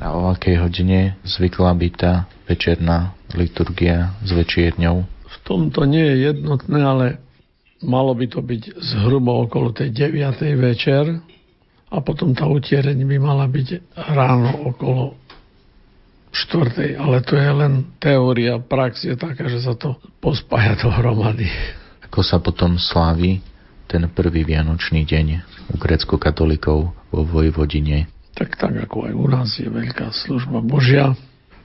A 0.00 0.16
o 0.16 0.32
akej 0.32 0.56
hodine 0.64 1.20
zvykla 1.28 1.76
byť 1.76 1.92
tá 2.00 2.24
večerná 2.48 3.12
liturgia 3.36 4.16
s 4.24 4.32
večierňou? 4.32 5.04
V 5.04 5.36
tomto 5.44 5.84
nie 5.84 6.00
je 6.00 6.32
jednotné, 6.32 6.80
ale 6.80 7.06
malo 7.84 8.16
by 8.16 8.26
to 8.32 8.40
byť 8.40 8.80
zhruba 8.80 9.44
okolo 9.44 9.76
tej 9.76 9.92
9. 9.92 10.40
večer 10.56 11.20
a 11.92 11.96
potom 12.00 12.32
tá 12.32 12.48
utiereň 12.48 12.96
by 12.96 13.16
mala 13.20 13.44
byť 13.44 13.68
ráno 14.16 14.72
okolo 14.72 15.20
4. 16.32 16.96
Ale 16.96 17.20
to 17.26 17.34
je 17.36 17.50
len 17.50 17.92
teória, 18.00 18.56
prax 18.56 19.04
je 19.04 19.14
taká, 19.20 19.52
že 19.52 19.60
sa 19.60 19.76
to 19.76 20.00
pospája 20.22 20.80
dohromady. 20.80 21.50
Ako 22.08 22.24
sa 22.24 22.40
potom 22.40 22.80
slávi 22.80 23.42
ten 23.90 24.06
prvý 24.08 24.46
vianočný 24.46 25.02
deň 25.02 25.26
u 25.70 25.76
grecko-katolíkov 25.76 26.78
vo 27.10 27.20
Vojvodine. 27.26 28.06
Tak 28.40 28.56
tak 28.56 28.72
ako 28.88 29.04
aj 29.04 29.12
u 29.12 29.26
nás 29.28 29.52
je 29.60 29.68
veľká 29.68 30.16
služba 30.16 30.64
Božia. 30.64 31.12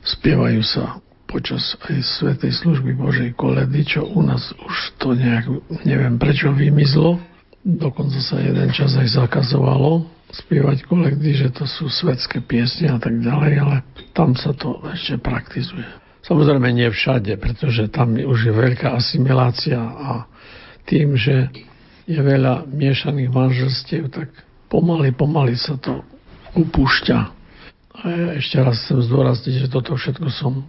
Spievajú 0.04 0.60
sa 0.60 1.00
počas 1.24 1.80
aj 1.88 2.04
Svetej 2.04 2.52
služby 2.52 3.00
Božej 3.00 3.32
koledy, 3.40 3.88
čo 3.88 4.04
u 4.04 4.20
nás 4.20 4.52
už 4.60 4.76
to 5.00 5.16
nejak, 5.16 5.48
neviem 5.88 6.20
prečo 6.20 6.52
vymizlo. 6.52 7.16
Dokonca 7.64 8.20
sa 8.20 8.44
jeden 8.44 8.76
čas 8.76 8.92
aj 9.00 9.08
zakazovalo 9.08 10.04
spievať 10.36 10.84
koledy, 10.84 11.48
že 11.48 11.56
to 11.56 11.64
sú 11.64 11.88
svetské 11.88 12.44
piesne 12.44 12.92
a 12.92 13.00
tak 13.00 13.24
ďalej, 13.24 13.54
ale 13.56 13.76
tam 14.12 14.36
sa 14.36 14.52
to 14.52 14.84
ešte 14.92 15.16
praktizuje. 15.24 15.88
Samozrejme 16.28 16.76
nie 16.76 16.92
všade, 16.92 17.40
pretože 17.40 17.88
tam 17.88 18.20
už 18.20 18.52
je 18.52 18.54
veľká 18.54 19.00
asimilácia 19.00 19.80
a 19.80 20.28
tým, 20.84 21.16
že 21.16 21.48
je 22.04 22.20
veľa 22.20 22.68
miešaných 22.68 23.32
manželstiev, 23.32 24.12
tak 24.12 24.30
pomaly, 24.68 25.16
pomaly 25.16 25.56
sa 25.56 25.80
to 25.80 26.04
upúšťa. 26.56 27.18
A 27.96 28.04
ja 28.12 28.30
ešte 28.40 28.58
raz 28.60 28.80
chcem 28.84 29.00
zdôrazniť, 29.04 29.68
že 29.68 29.72
toto 29.72 29.96
všetko 29.96 30.28
som 30.32 30.68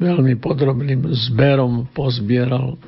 veľmi 0.00 0.36
podrobným 0.40 1.12
zberom 1.28 1.88
pozbieral 1.92 2.80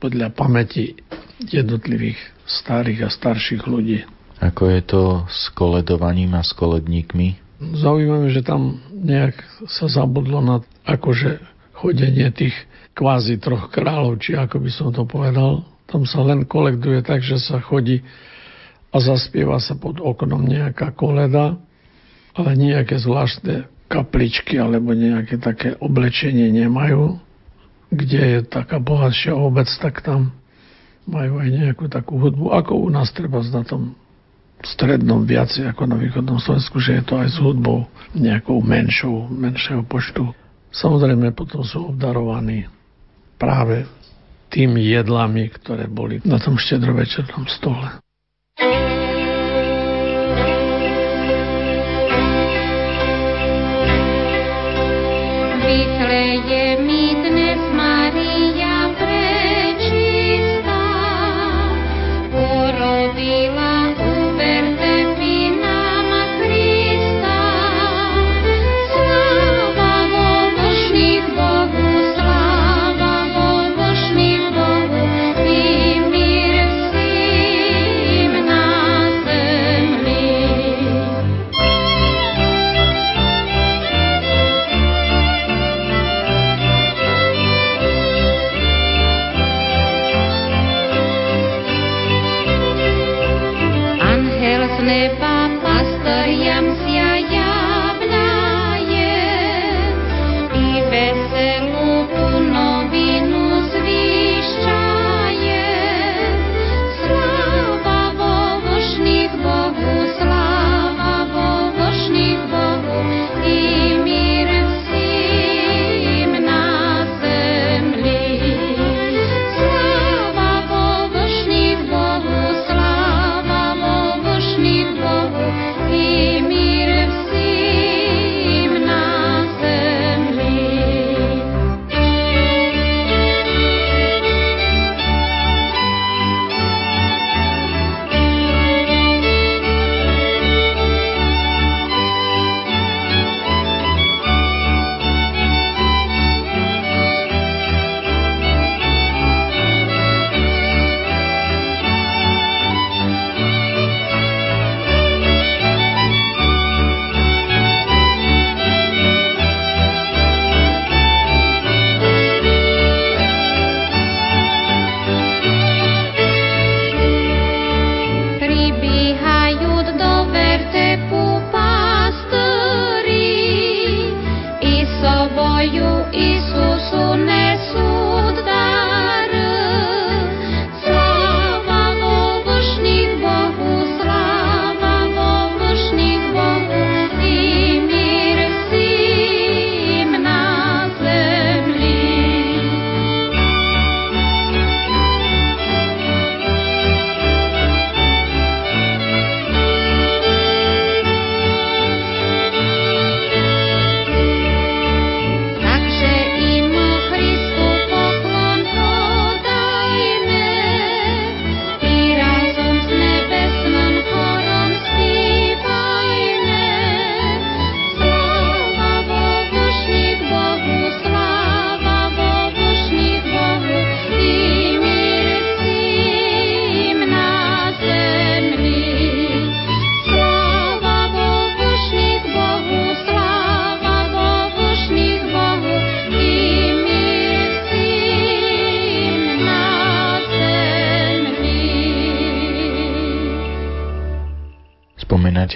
podľa 0.00 0.32
pamäti 0.32 0.96
jednotlivých 1.44 2.18
starých 2.48 3.06
a 3.06 3.10
starších 3.12 3.62
ľudí. 3.68 4.04
Ako 4.38 4.70
je 4.70 4.80
to 4.86 5.02
s 5.26 5.50
koledovaním 5.52 6.38
a 6.38 6.46
s 6.46 6.54
koledníkmi? 6.54 7.36
Zaujímavé, 7.58 8.30
že 8.30 8.46
tam 8.46 8.78
nejak 8.94 9.34
sa 9.66 9.90
zabudlo 9.90 10.38
na 10.38 10.62
akože 10.86 11.42
chodenie 11.74 12.30
tých 12.30 12.54
kvázi 12.94 13.42
troch 13.42 13.70
kráľov, 13.70 14.22
či 14.22 14.38
ako 14.38 14.62
by 14.62 14.70
som 14.70 14.88
to 14.94 15.02
povedal. 15.06 15.66
Tam 15.90 16.06
sa 16.06 16.22
len 16.22 16.46
kolektuje 16.46 17.02
tak, 17.02 17.26
že 17.26 17.42
sa 17.42 17.58
chodí 17.58 18.06
a 18.88 18.96
zaspieva 18.98 19.60
sa 19.60 19.76
pod 19.76 20.00
oknom 20.00 20.40
nejaká 20.40 20.96
koleda, 20.96 21.60
ale 22.32 22.50
nejaké 22.56 22.96
zvláštne 22.96 23.68
kapličky 23.88 24.60
alebo 24.60 24.92
nejaké 24.92 25.40
také 25.40 25.76
oblečenie 25.80 26.48
nemajú. 26.52 27.20
Kde 27.88 28.20
je 28.20 28.38
taká 28.44 28.76
bohatšia 28.76 29.32
obec, 29.32 29.68
tak 29.80 30.04
tam 30.04 30.36
majú 31.08 31.40
aj 31.40 31.48
nejakú 31.48 31.84
takú 31.88 32.20
hudbu, 32.20 32.52
ako 32.52 32.84
u 32.84 32.88
nás 32.92 33.08
treba 33.16 33.40
na 33.40 33.64
tom 33.64 33.96
strednom 34.60 35.24
viacej 35.24 35.72
ako 35.72 35.88
na 35.88 35.96
východnom 35.96 36.36
Slovensku, 36.36 36.82
že 36.82 37.00
je 37.00 37.02
to 37.06 37.14
aj 37.16 37.28
s 37.32 37.38
hudbou 37.40 37.88
nejakou 38.12 38.60
menšou, 38.60 39.30
menšieho 39.30 39.86
počtu. 39.88 40.34
Samozrejme 40.68 41.32
potom 41.32 41.64
sú 41.64 41.94
obdarovaní 41.94 42.68
práve 43.40 43.88
tými 44.52 44.84
jedlami, 44.84 45.48
ktoré 45.48 45.88
boli 45.88 46.20
na 46.28 46.36
tom 46.36 46.60
štedrovečernom 46.60 47.48
stole. 47.48 48.02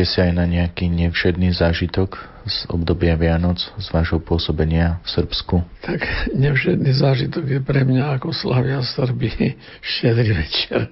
Spomínate 0.03 0.19
si 0.19 0.27
aj 0.27 0.35
na 0.35 0.47
nejaký 0.51 0.87
nevšedný 0.91 1.55
zážitok 1.55 2.19
z 2.43 2.67
obdobia 2.75 3.15
Vianoc, 3.15 3.63
z 3.63 3.87
vášho 3.95 4.19
pôsobenia 4.19 4.99
v 5.07 5.09
Srbsku? 5.15 5.63
Tak 5.79 6.03
nevšedný 6.35 6.91
zážitok 6.91 7.47
je 7.47 7.61
pre 7.63 7.87
mňa 7.87 8.19
ako 8.19 8.35
slavia 8.35 8.83
Srby 8.83 9.55
štedrý 9.79 10.35
večer. 10.35 10.91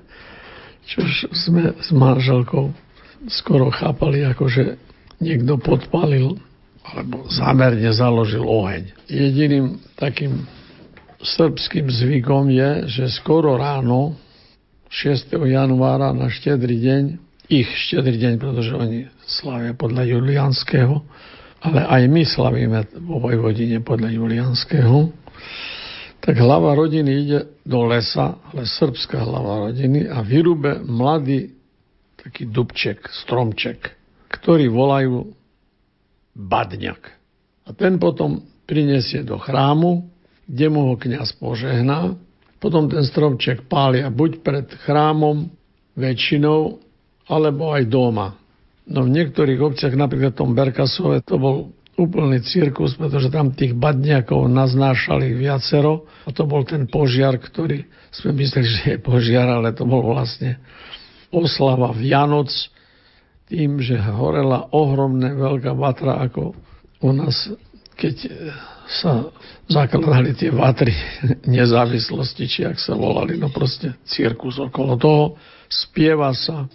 Čož 0.86 1.26
sme 1.34 1.74
s 1.82 1.90
manželkou 1.90 2.70
skoro 3.26 3.74
chápali, 3.74 4.22
ako 4.22 4.46
že 4.46 4.78
niekto 5.18 5.58
podpalil 5.58 6.38
alebo 6.86 7.26
zámerne 7.26 7.90
založil 7.90 8.46
oheň. 8.46 8.94
Jediným 9.10 9.82
takým 9.98 10.46
srbským 11.18 11.90
zvykom 11.90 12.46
je, 12.46 12.70
že 12.86 13.10
skoro 13.18 13.58
ráno 13.58 14.14
6. 14.86 15.34
januára 15.34 16.14
na 16.14 16.30
štedrý 16.30 16.78
deň 16.78 17.29
ich 17.50 17.66
štedrý 17.66 18.14
deň, 18.14 18.34
pretože 18.38 18.70
oni 18.78 19.10
slavia 19.26 19.74
podľa 19.74 20.06
Julianského, 20.06 21.02
ale 21.60 21.82
aj 21.82 22.02
my 22.06 22.22
slavíme 22.22 22.78
vo 23.02 23.18
Vojvodine 23.18 23.82
podľa 23.82 24.14
Julianského, 24.14 25.10
tak 26.22 26.38
hlava 26.38 26.78
rodiny 26.78 27.10
ide 27.26 27.40
do 27.66 27.90
lesa, 27.90 28.38
ale 28.54 28.70
srbská 28.70 29.18
hlava 29.18 29.68
rodiny 29.68 30.06
a 30.06 30.22
vyrúbe 30.22 30.78
mladý 30.78 31.50
taký 32.22 32.46
dubček, 32.46 33.02
stromček, 33.26 33.98
ktorý 34.30 34.70
volajú 34.70 35.34
badňak. 36.36 37.02
A 37.66 37.74
ten 37.74 37.98
potom 37.98 38.46
prinesie 38.68 39.26
do 39.26 39.40
chrámu, 39.42 40.06
kde 40.46 40.66
mu 40.70 40.92
ho 40.92 40.94
kniaz 40.94 41.34
požehná, 41.34 42.14
potom 42.60 42.86
ten 42.86 43.02
stromček 43.02 43.66
pália 43.66 44.12
buď 44.12 44.44
pred 44.44 44.68
chrámom 44.84 45.48
väčšinou 45.96 46.89
alebo 47.30 47.70
aj 47.70 47.86
doma. 47.86 48.34
No 48.90 49.06
v 49.06 49.14
niektorých 49.14 49.62
obciach, 49.62 49.94
napríklad 49.94 50.34
v 50.34 50.40
tom 50.42 50.50
Berkasove, 50.50 51.22
to 51.22 51.38
bol 51.38 51.70
úplný 51.94 52.42
cirkus, 52.42 52.98
pretože 52.98 53.30
tam 53.30 53.54
tých 53.54 53.76
badniakov 53.76 54.50
naznášali 54.50 55.36
viacero 55.36 56.08
a 56.26 56.34
to 56.34 56.48
bol 56.48 56.66
ten 56.66 56.90
požiar, 56.90 57.38
ktorý 57.38 57.86
sme 58.10 58.34
mysleli, 58.40 58.66
že 58.66 58.82
je 58.96 58.98
požiar, 58.98 59.46
ale 59.46 59.70
to 59.76 59.86
bol 59.86 60.02
vlastne 60.02 60.58
oslava 61.30 61.94
Vianoc 61.94 62.50
tým, 63.46 63.78
že 63.78 64.00
horela 64.00 64.70
ohromné 64.74 65.36
veľká 65.36 65.76
vatra 65.76 66.24
ako 66.24 66.56
u 67.04 67.10
nás, 67.14 67.52
keď 67.94 68.16
sa 68.90 69.30
zakladali 69.70 70.34
tie 70.34 70.50
vatry 70.50 70.94
nezávislosti, 71.46 72.44
či 72.50 72.60
ak 72.66 72.80
sa 72.80 72.98
volali, 72.98 73.38
no 73.38 73.52
proste 73.54 73.94
cirkus 74.02 74.58
okolo 74.58 74.98
toho. 74.98 75.24
Spieva 75.70 76.34
sa, 76.34 76.66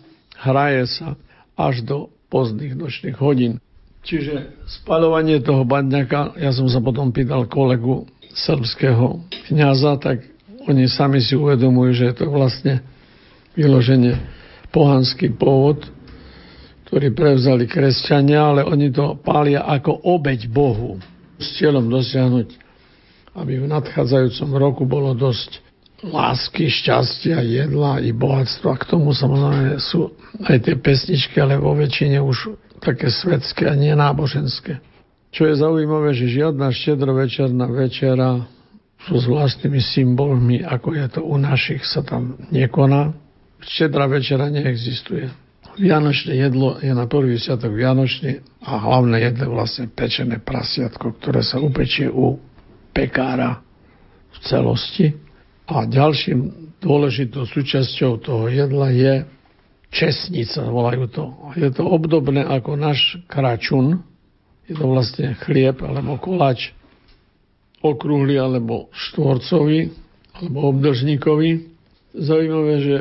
hraje 0.45 0.85
sa 0.85 1.17
až 1.57 1.81
do 1.81 1.97
pozdných 2.29 2.77
nočných 2.77 3.17
hodín. 3.17 3.57
Čiže 4.05 4.53
spaľovanie 4.85 5.41
toho 5.41 5.65
badňaka, 5.65 6.37
ja 6.37 6.53
som 6.53 6.69
sa 6.69 6.77
potom 6.77 7.09
pýtal 7.09 7.49
kolegu 7.49 8.05
srbského 8.37 9.25
kniaza, 9.49 9.97
tak 9.97 10.21
oni 10.69 10.85
sami 10.85 11.25
si 11.25 11.33
uvedomujú, 11.33 11.89
že 11.97 12.05
je 12.13 12.15
to 12.21 12.25
vlastne 12.29 12.85
vyloženie 13.57 14.13
pohanský 14.69 15.33
pôvod, 15.33 15.89
ktorý 16.85 17.17
prevzali 17.17 17.65
kresťania, 17.65 18.45
ale 18.45 18.61
oni 18.61 18.93
to 18.93 19.17
pália 19.25 19.65
ako 19.65 20.05
obeď 20.05 20.45
Bohu 20.53 21.01
s 21.41 21.57
cieľom 21.57 21.89
dosiahnuť, 21.89 22.47
aby 23.41 23.53
v 23.57 23.65
nadchádzajúcom 23.73 24.49
roku 24.53 24.83
bolo 24.85 25.17
dosť 25.17 25.64
lásky, 26.05 26.69
šťastia, 26.69 27.41
jedla 27.41 27.97
i 28.01 28.13
bohatstva. 28.13 28.77
K 28.77 28.93
tomu 28.93 29.11
samozrejme 29.11 29.81
sú 29.81 30.13
aj 30.45 30.57
tie 30.61 30.75
pesničky, 30.77 31.41
ale 31.41 31.57
vo 31.57 31.73
väčšine 31.73 32.21
už 32.21 32.53
také 32.83 33.09
svetské 33.09 33.65
a 33.65 33.73
nenáboženské. 33.73 34.77
Čo 35.33 35.51
je 35.51 35.59
zaujímavé, 35.59 36.15
že 36.15 36.31
žiadna 36.31 36.71
štedrovečerná 36.71 37.67
večera 37.67 38.47
so 39.05 39.19
zvláštnymi 39.19 39.81
symbolmi, 39.81 40.57
ako 40.63 40.95
je 40.95 41.05
to 41.11 41.21
u 41.25 41.35
našich, 41.35 41.83
sa 41.83 42.01
tam 42.05 42.39
nekoná. 42.49 43.13
Štedrá 43.59 44.07
večera 44.07 44.47
neexistuje. 44.47 45.27
Vianočné 45.75 46.39
jedlo 46.39 46.79
je 46.79 46.93
na 46.95 47.03
prvý 47.03 47.35
sviatok 47.35 47.75
Vianočný 47.75 48.39
a 48.63 48.79
hlavné 48.79 49.27
jedlo 49.27 49.43
je 49.43 49.55
vlastne 49.59 49.85
pečené 49.91 50.39
prasiatko, 50.39 51.19
ktoré 51.19 51.43
sa 51.43 51.59
upečie 51.59 52.07
u 52.07 52.39
pekára 52.95 53.59
v 54.31 54.37
celosti. 54.39 55.24
A 55.65 55.89
ďalším 55.89 56.71
dôležitou 56.81 57.49
súčasťou 57.49 58.21
toho 58.21 58.45
jedla 58.49 58.93
je 58.93 59.13
česnica, 59.89 60.61
volajú 60.69 61.09
to. 61.09 61.23
Je 61.57 61.69
to 61.73 61.83
obdobné 61.87 62.45
ako 62.45 62.77
náš 62.77 63.17
kračun. 63.25 64.05
Je 64.69 64.77
to 64.77 64.85
vlastne 64.85 65.33
chlieb 65.45 65.81
alebo 65.81 66.17
koláč 66.21 66.73
okrúhly 67.81 68.37
alebo 68.37 68.89
štvorcový 68.93 69.93
alebo 70.37 70.73
obdržníkový. 70.73 71.69
Zaujímavé, 72.13 72.73
že 72.81 72.97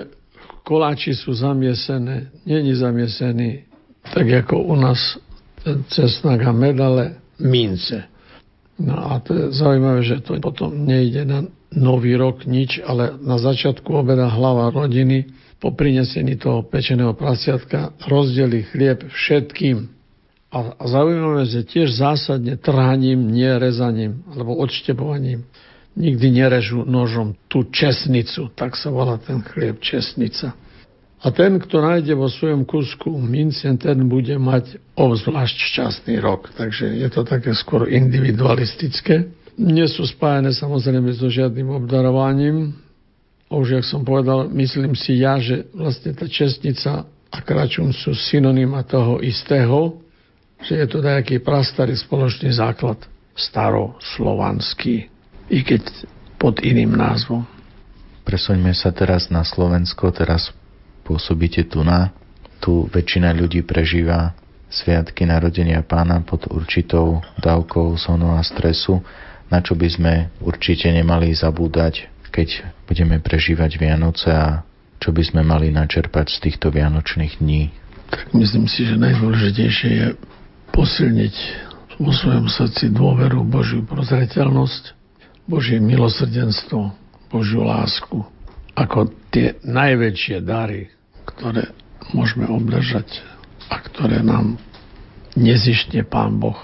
koláči 0.64 1.12
sú 1.12 1.32
zamiesené, 1.36 2.32
není 2.44 2.72
zamiesený 2.76 3.74
tak 4.12 4.28
ako 4.44 4.68
u 4.68 4.76
nás 4.76 5.16
cesnak 5.88 6.44
a 6.44 6.52
med, 6.52 6.76
mince. 7.40 8.04
No 8.78 9.12
a 9.12 9.22
to 9.22 9.34
je 9.34 9.44
zaujímavé, 9.54 10.02
že 10.02 10.20
to 10.20 10.36
potom 10.42 10.84
nejde 10.84 11.24
na 11.24 11.46
nový 11.74 12.16
rok 12.16 12.46
nič, 12.46 12.80
ale 12.82 13.18
na 13.20 13.36
začiatku 13.36 13.90
obeda 13.90 14.30
hlava 14.30 14.70
rodiny 14.70 15.30
po 15.58 15.74
prinesení 15.74 16.36
toho 16.36 16.62
pečeného 16.66 17.14
prasiatka 17.14 17.94
rozdeli 18.06 18.66
chlieb 18.68 19.06
všetkým. 19.08 19.90
A, 20.54 20.78
zaujímavé, 20.86 21.50
že 21.50 21.66
tiež 21.66 21.98
zásadne 21.98 22.54
trhaním, 22.54 23.26
nie 23.26 23.50
alebo 24.30 24.54
odštepovaním. 24.62 25.42
Nikdy 25.94 26.26
nerežú 26.30 26.82
nožom 26.86 27.38
tú 27.46 27.70
česnicu, 27.70 28.50
tak 28.54 28.74
sa 28.74 28.90
volá 28.90 29.18
ten 29.18 29.42
chlieb 29.42 29.78
česnica. 29.78 30.54
A 31.24 31.32
ten, 31.32 31.56
kto 31.56 31.80
nájde 31.80 32.12
vo 32.12 32.28
svojom 32.28 32.68
kusku 32.68 33.08
mince, 33.16 33.64
ten 33.80 34.04
bude 34.04 34.36
mať 34.36 34.76
obzvlášť 34.92 35.56
šťastný 35.72 36.20
rok. 36.20 36.52
Takže 36.52 37.00
je 37.00 37.08
to 37.08 37.24
také 37.24 37.56
skôr 37.56 37.88
individualistické. 37.88 39.32
Nie 39.55 39.86
sú 39.86 40.02
spájane 40.02 40.50
samozrejme 40.50 41.14
so 41.14 41.30
žiadnym 41.30 41.70
obdarovaním, 41.70 42.74
už 43.55 43.78
jak 43.78 43.84
som 43.86 44.02
povedal, 44.02 44.50
myslím 44.50 44.98
si 44.98 45.22
ja, 45.22 45.38
že 45.38 45.70
vlastne 45.70 46.11
tá 46.11 46.26
čestnica 46.26 47.07
a 47.30 47.38
kračun 47.38 47.94
sú 47.94 48.14
synonyma 48.14 48.82
toho 48.82 49.22
istého, 49.22 50.02
že 50.64 50.80
je 50.80 50.86
to 50.90 50.98
nejaký 51.05 51.38
prastarý 51.38 51.94
spoločný 51.94 52.50
základ, 52.50 52.98
staroslovanský, 53.34 55.07
i 55.50 55.59
keď 55.62 55.82
pod 56.40 56.62
iným 56.62 56.94
názvom. 56.94 57.46
Presoňme 58.24 58.72
sa 58.72 58.90
teraz 58.90 59.28
na 59.28 59.44
Slovensko, 59.44 60.09
teraz 60.14 60.50
pôsobíte 61.05 61.68
tu 61.68 61.84
na. 61.84 62.11
Tu 62.64 62.88
väčšina 62.88 63.36
ľudí 63.36 63.61
prežíva 63.61 64.32
sviatky 64.72 65.28
narodenia 65.28 65.84
pána 65.84 66.24
pod 66.24 66.48
určitou 66.48 67.20
dávkou 67.38 68.00
sonu 68.00 68.32
a 68.34 68.40
stresu, 68.40 69.05
na 69.53 69.59
čo 69.61 69.76
by 69.76 69.88
sme 69.88 70.12
určite 70.40 70.88
nemali 70.92 71.32
zabúdať 71.32 72.14
keď 72.34 72.66
budeme 72.90 73.22
prežívať 73.22 73.78
Vianoce 73.78 74.26
a 74.26 74.66
čo 74.99 75.14
by 75.14 75.22
sme 75.22 75.47
mali 75.47 75.70
načerpať 75.70 76.34
z 76.34 76.38
týchto 76.51 76.74
vianočných 76.74 77.38
dní? 77.38 77.70
Tak 78.11 78.34
myslím 78.34 78.66
si, 78.66 78.90
že 78.90 78.99
najdôležitejšie 78.99 79.90
je 79.95 80.09
posilniť 80.74 81.34
vo 82.03 82.11
svojom 82.11 82.51
srdci 82.51 82.90
dôveru, 82.90 83.47
Božiu 83.47 83.86
prozreteľnosť, 83.86 84.99
Božie 85.47 85.78
milosrdenstvo, 85.78 86.90
Božiu 87.30 87.62
lásku, 87.62 88.26
ako 88.74 89.14
tie 89.30 89.55
najväčšie 89.62 90.42
dary, 90.42 90.90
ktoré 91.22 91.70
môžeme 92.11 92.51
obdržať 92.51 93.22
a 93.70 93.78
ktoré 93.78 94.26
nám 94.26 94.59
nezištne 95.38 96.03
Pán 96.03 96.42
Boh 96.42 96.59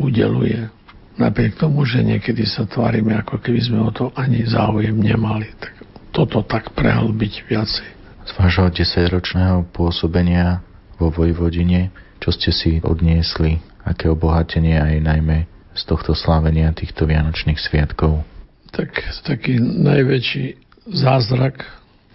udeluje 0.00 0.72
napriek 1.18 1.58
tomu, 1.58 1.82
že 1.84 2.00
niekedy 2.00 2.46
sa 2.46 2.64
tvárime, 2.64 3.12
ako 3.18 3.42
keby 3.42 3.60
sme 3.60 3.78
o 3.82 3.90
to 3.90 4.14
ani 4.14 4.46
záujem 4.46 4.94
nemali. 4.94 5.50
Tak 5.58 5.74
toto 6.14 6.46
tak 6.46 6.72
prehlbiť 6.72 7.50
viacej. 7.50 7.88
Z 8.28 8.32
vášho 8.38 8.70
10-ročného 8.70 9.66
pôsobenia 9.74 10.62
vo 10.96 11.10
Vojvodine, 11.10 11.90
čo 12.18 12.30
ste 12.34 12.50
si 12.54 12.78
odniesli, 12.82 13.58
aké 13.86 14.10
obohatenie 14.10 14.78
aj 14.78 14.94
najmä 15.02 15.38
z 15.74 15.82
tohto 15.86 16.14
slávenia 16.14 16.74
týchto 16.74 17.06
Vianočných 17.06 17.58
sviatkov? 17.58 18.26
Tak 18.74 18.90
taký 19.24 19.58
najväčší 19.62 20.58
zázrak, 20.92 21.64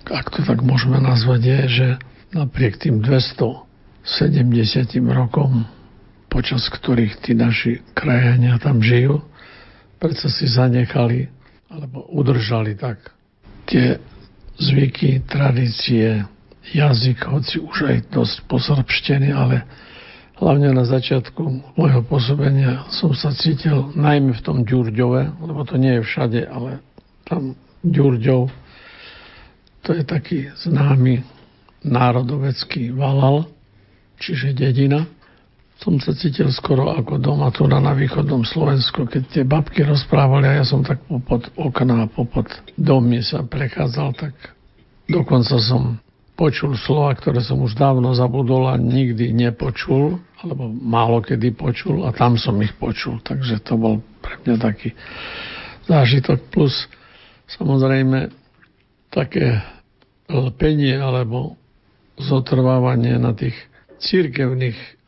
ak 0.05 0.27
to 0.35 0.43
tak 0.43 0.59
môžeme 0.61 0.99
nazvať, 0.99 1.41
je, 1.41 1.59
že 1.71 1.87
napriek 2.35 2.77
tým 2.77 2.99
270 3.01 3.63
rokom 5.15 5.65
počas 6.33 6.65
ktorých 6.65 7.21
tí 7.21 7.37
naši 7.37 7.85
krajania 7.93 8.57
tam 8.57 8.81
žijú, 8.81 9.21
predsa 10.01 10.33
si 10.33 10.49
zanechali 10.49 11.29
alebo 11.69 12.09
udržali 12.09 12.73
tak 12.73 13.13
tie 13.69 14.01
zvyky, 14.57 15.29
tradície, 15.29 16.25
jazyk, 16.73 17.29
hoci 17.29 17.61
už 17.61 17.77
aj 17.85 17.97
dosť 18.09 18.35
posrbštený, 18.49 19.29
ale 19.29 19.61
hlavne 20.41 20.73
na 20.73 20.89
začiatku 20.89 21.77
môjho 21.77 22.01
pôsobenia 22.01 22.89
som 22.89 23.13
sa 23.13 23.29
cítil 23.29 23.93
najmä 23.93 24.33
v 24.33 24.41
tom 24.41 24.65
Ďurďove, 24.65 25.37
lebo 25.37 25.61
to 25.69 25.77
nie 25.77 26.01
je 26.01 26.05
všade, 26.05 26.41
ale 26.49 26.81
tam 27.29 27.53
Ďurďov, 27.85 28.49
to 29.85 29.89
je 29.93 30.03
taký 30.03 30.49
známy 30.65 31.21
národovecký 31.85 32.89
valal, 32.95 33.45
čiže 34.17 34.55
dedina 34.55 35.05
som 35.83 35.99
sa 35.99 36.15
cítil 36.15 36.47
skoro 36.47 36.95
ako 36.95 37.19
doma 37.19 37.51
tu 37.51 37.67
na, 37.67 37.83
na 37.83 37.91
východnom 37.91 38.47
Slovensku, 38.47 39.03
keď 39.03 39.23
tie 39.27 39.43
babky 39.43 39.83
rozprávali 39.83 40.47
a 40.47 40.63
ja 40.63 40.65
som 40.65 40.79
tak 40.79 41.03
popod 41.03 41.51
okna 41.59 42.07
a 42.07 42.11
popod 42.11 42.47
domy 42.79 43.19
sa 43.19 43.43
prechádzal, 43.43 44.15
tak 44.15 44.31
dokonca 45.11 45.59
som 45.59 45.99
počul 46.39 46.79
slova, 46.79 47.11
ktoré 47.19 47.43
som 47.43 47.59
už 47.59 47.75
dávno 47.75 48.15
zabudol 48.15 48.71
a 48.71 48.79
nikdy 48.79 49.35
nepočul, 49.35 50.23
alebo 50.39 50.71
málo 50.71 51.19
kedy 51.19 51.51
počul 51.51 52.07
a 52.07 52.15
tam 52.15 52.39
som 52.39 52.55
ich 52.63 52.71
počul. 52.79 53.19
Takže 53.19 53.59
to 53.67 53.75
bol 53.75 53.99
pre 54.23 54.39
mňa 54.47 54.55
taký 54.63 54.95
zážitok. 55.85 56.47
Plus 56.47 56.73
samozrejme 57.59 58.31
také 59.11 59.59
lpenie 60.31 60.95
alebo 60.95 61.59
zotrvávanie 62.15 63.19
na 63.19 63.35
tých 63.35 63.55
církevných 63.99 65.02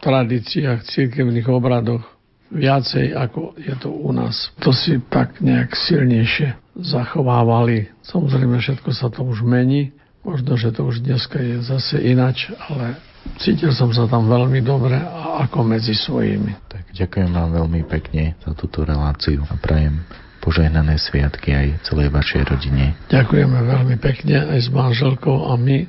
tradíciách, 0.00 0.84
církevných 0.88 1.46
obradoch 1.48 2.02
viacej, 2.50 3.14
ako 3.14 3.54
je 3.56 3.74
to 3.78 3.88
u 3.94 4.10
nás. 4.10 4.50
To 4.64 4.74
si 4.74 4.98
tak 5.06 5.38
nejak 5.38 5.70
silnejšie 5.76 6.58
zachovávali. 6.74 7.92
Samozrejme, 8.02 8.58
všetko 8.58 8.90
sa 8.90 9.06
to 9.08 9.22
už 9.22 9.46
mení. 9.46 9.94
Možno, 10.20 10.58
že 10.58 10.74
to 10.74 10.84
už 10.84 11.00
dneska 11.00 11.40
je 11.40 11.64
zase 11.64 11.96
inač, 11.96 12.52
ale 12.68 13.00
cítil 13.40 13.72
som 13.72 13.88
sa 13.88 14.04
tam 14.04 14.28
veľmi 14.28 14.60
dobre 14.60 14.98
a 15.00 15.46
ako 15.48 15.64
medzi 15.64 15.96
svojimi. 15.96 16.60
Tak 16.68 16.92
Ďakujem 16.92 17.30
vám 17.32 17.50
veľmi 17.56 17.82
pekne 17.88 18.36
za 18.44 18.52
túto 18.52 18.84
reláciu 18.84 19.40
a 19.48 19.54
prajem 19.56 20.04
požehnané 20.44 21.00
sviatky 21.00 21.52
aj 21.52 21.66
celej 21.88 22.12
vašej 22.12 22.42
rodine. 22.48 22.96
Ďakujeme 23.08 23.58
veľmi 23.64 23.96
pekne 24.00 24.44
aj 24.56 24.58
s 24.60 24.68
manželkou 24.68 25.48
a 25.48 25.56
my 25.56 25.88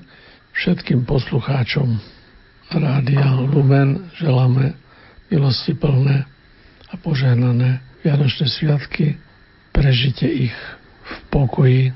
všetkým 0.56 1.08
poslucháčom 1.08 2.00
Rádia 2.72 3.36
Lumen 3.36 4.08
želáme 4.16 4.72
milosti 5.28 5.76
plné 5.76 6.24
a 6.88 6.96
požehnané 6.96 7.84
Vianočné 8.00 8.48
sviatky. 8.48 9.20
Prežite 9.76 10.24
ich 10.24 10.56
v 11.04 11.16
pokoji, 11.28 11.92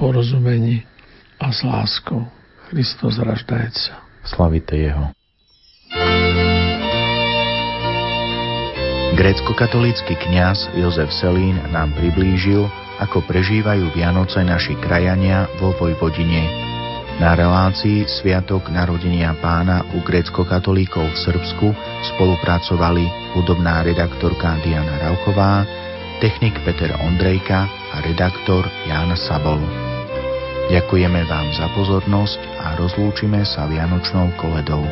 porozumení 0.00 0.88
a 1.36 1.52
s 1.52 1.60
láskou. 1.60 2.24
Kristus 2.72 3.20
raždajca. 3.20 3.92
Slavite 4.24 4.74
Jeho. 4.74 5.12
Grécko-katolícky 9.16 10.16
kňaz 10.16 10.72
Jozef 10.80 11.12
Selín 11.12 11.60
nám 11.72 11.92
priblížil, 11.92 12.64
ako 13.04 13.20
prežívajú 13.28 13.92
Vianoce 13.92 14.40
naši 14.40 14.76
krajania 14.80 15.44
vo 15.60 15.76
Vojvodine. 15.76 16.65
Na 17.16 17.32
relácii 17.32 18.04
Sviatok 18.04 18.68
narodenia 18.68 19.32
pána 19.40 19.80
u 19.96 20.04
grécko-katolíkov 20.04 21.16
v 21.16 21.20
Srbsku 21.24 21.66
spolupracovali 22.12 23.08
hudobná 23.32 23.80
redaktorka 23.80 24.60
Diana 24.60 25.00
Rauchová, 25.00 25.64
technik 26.20 26.60
Peter 26.68 26.92
Ondrejka 27.00 27.64
a 27.96 27.96
redaktor 28.04 28.68
Jan 28.84 29.16
Sabol. 29.16 29.64
Ďakujeme 30.68 31.24
vám 31.24 31.48
za 31.56 31.72
pozornosť 31.72 32.40
a 32.60 32.76
rozlúčime 32.76 33.48
sa 33.48 33.64
Vianočnou 33.64 34.36
koledou. 34.36 34.84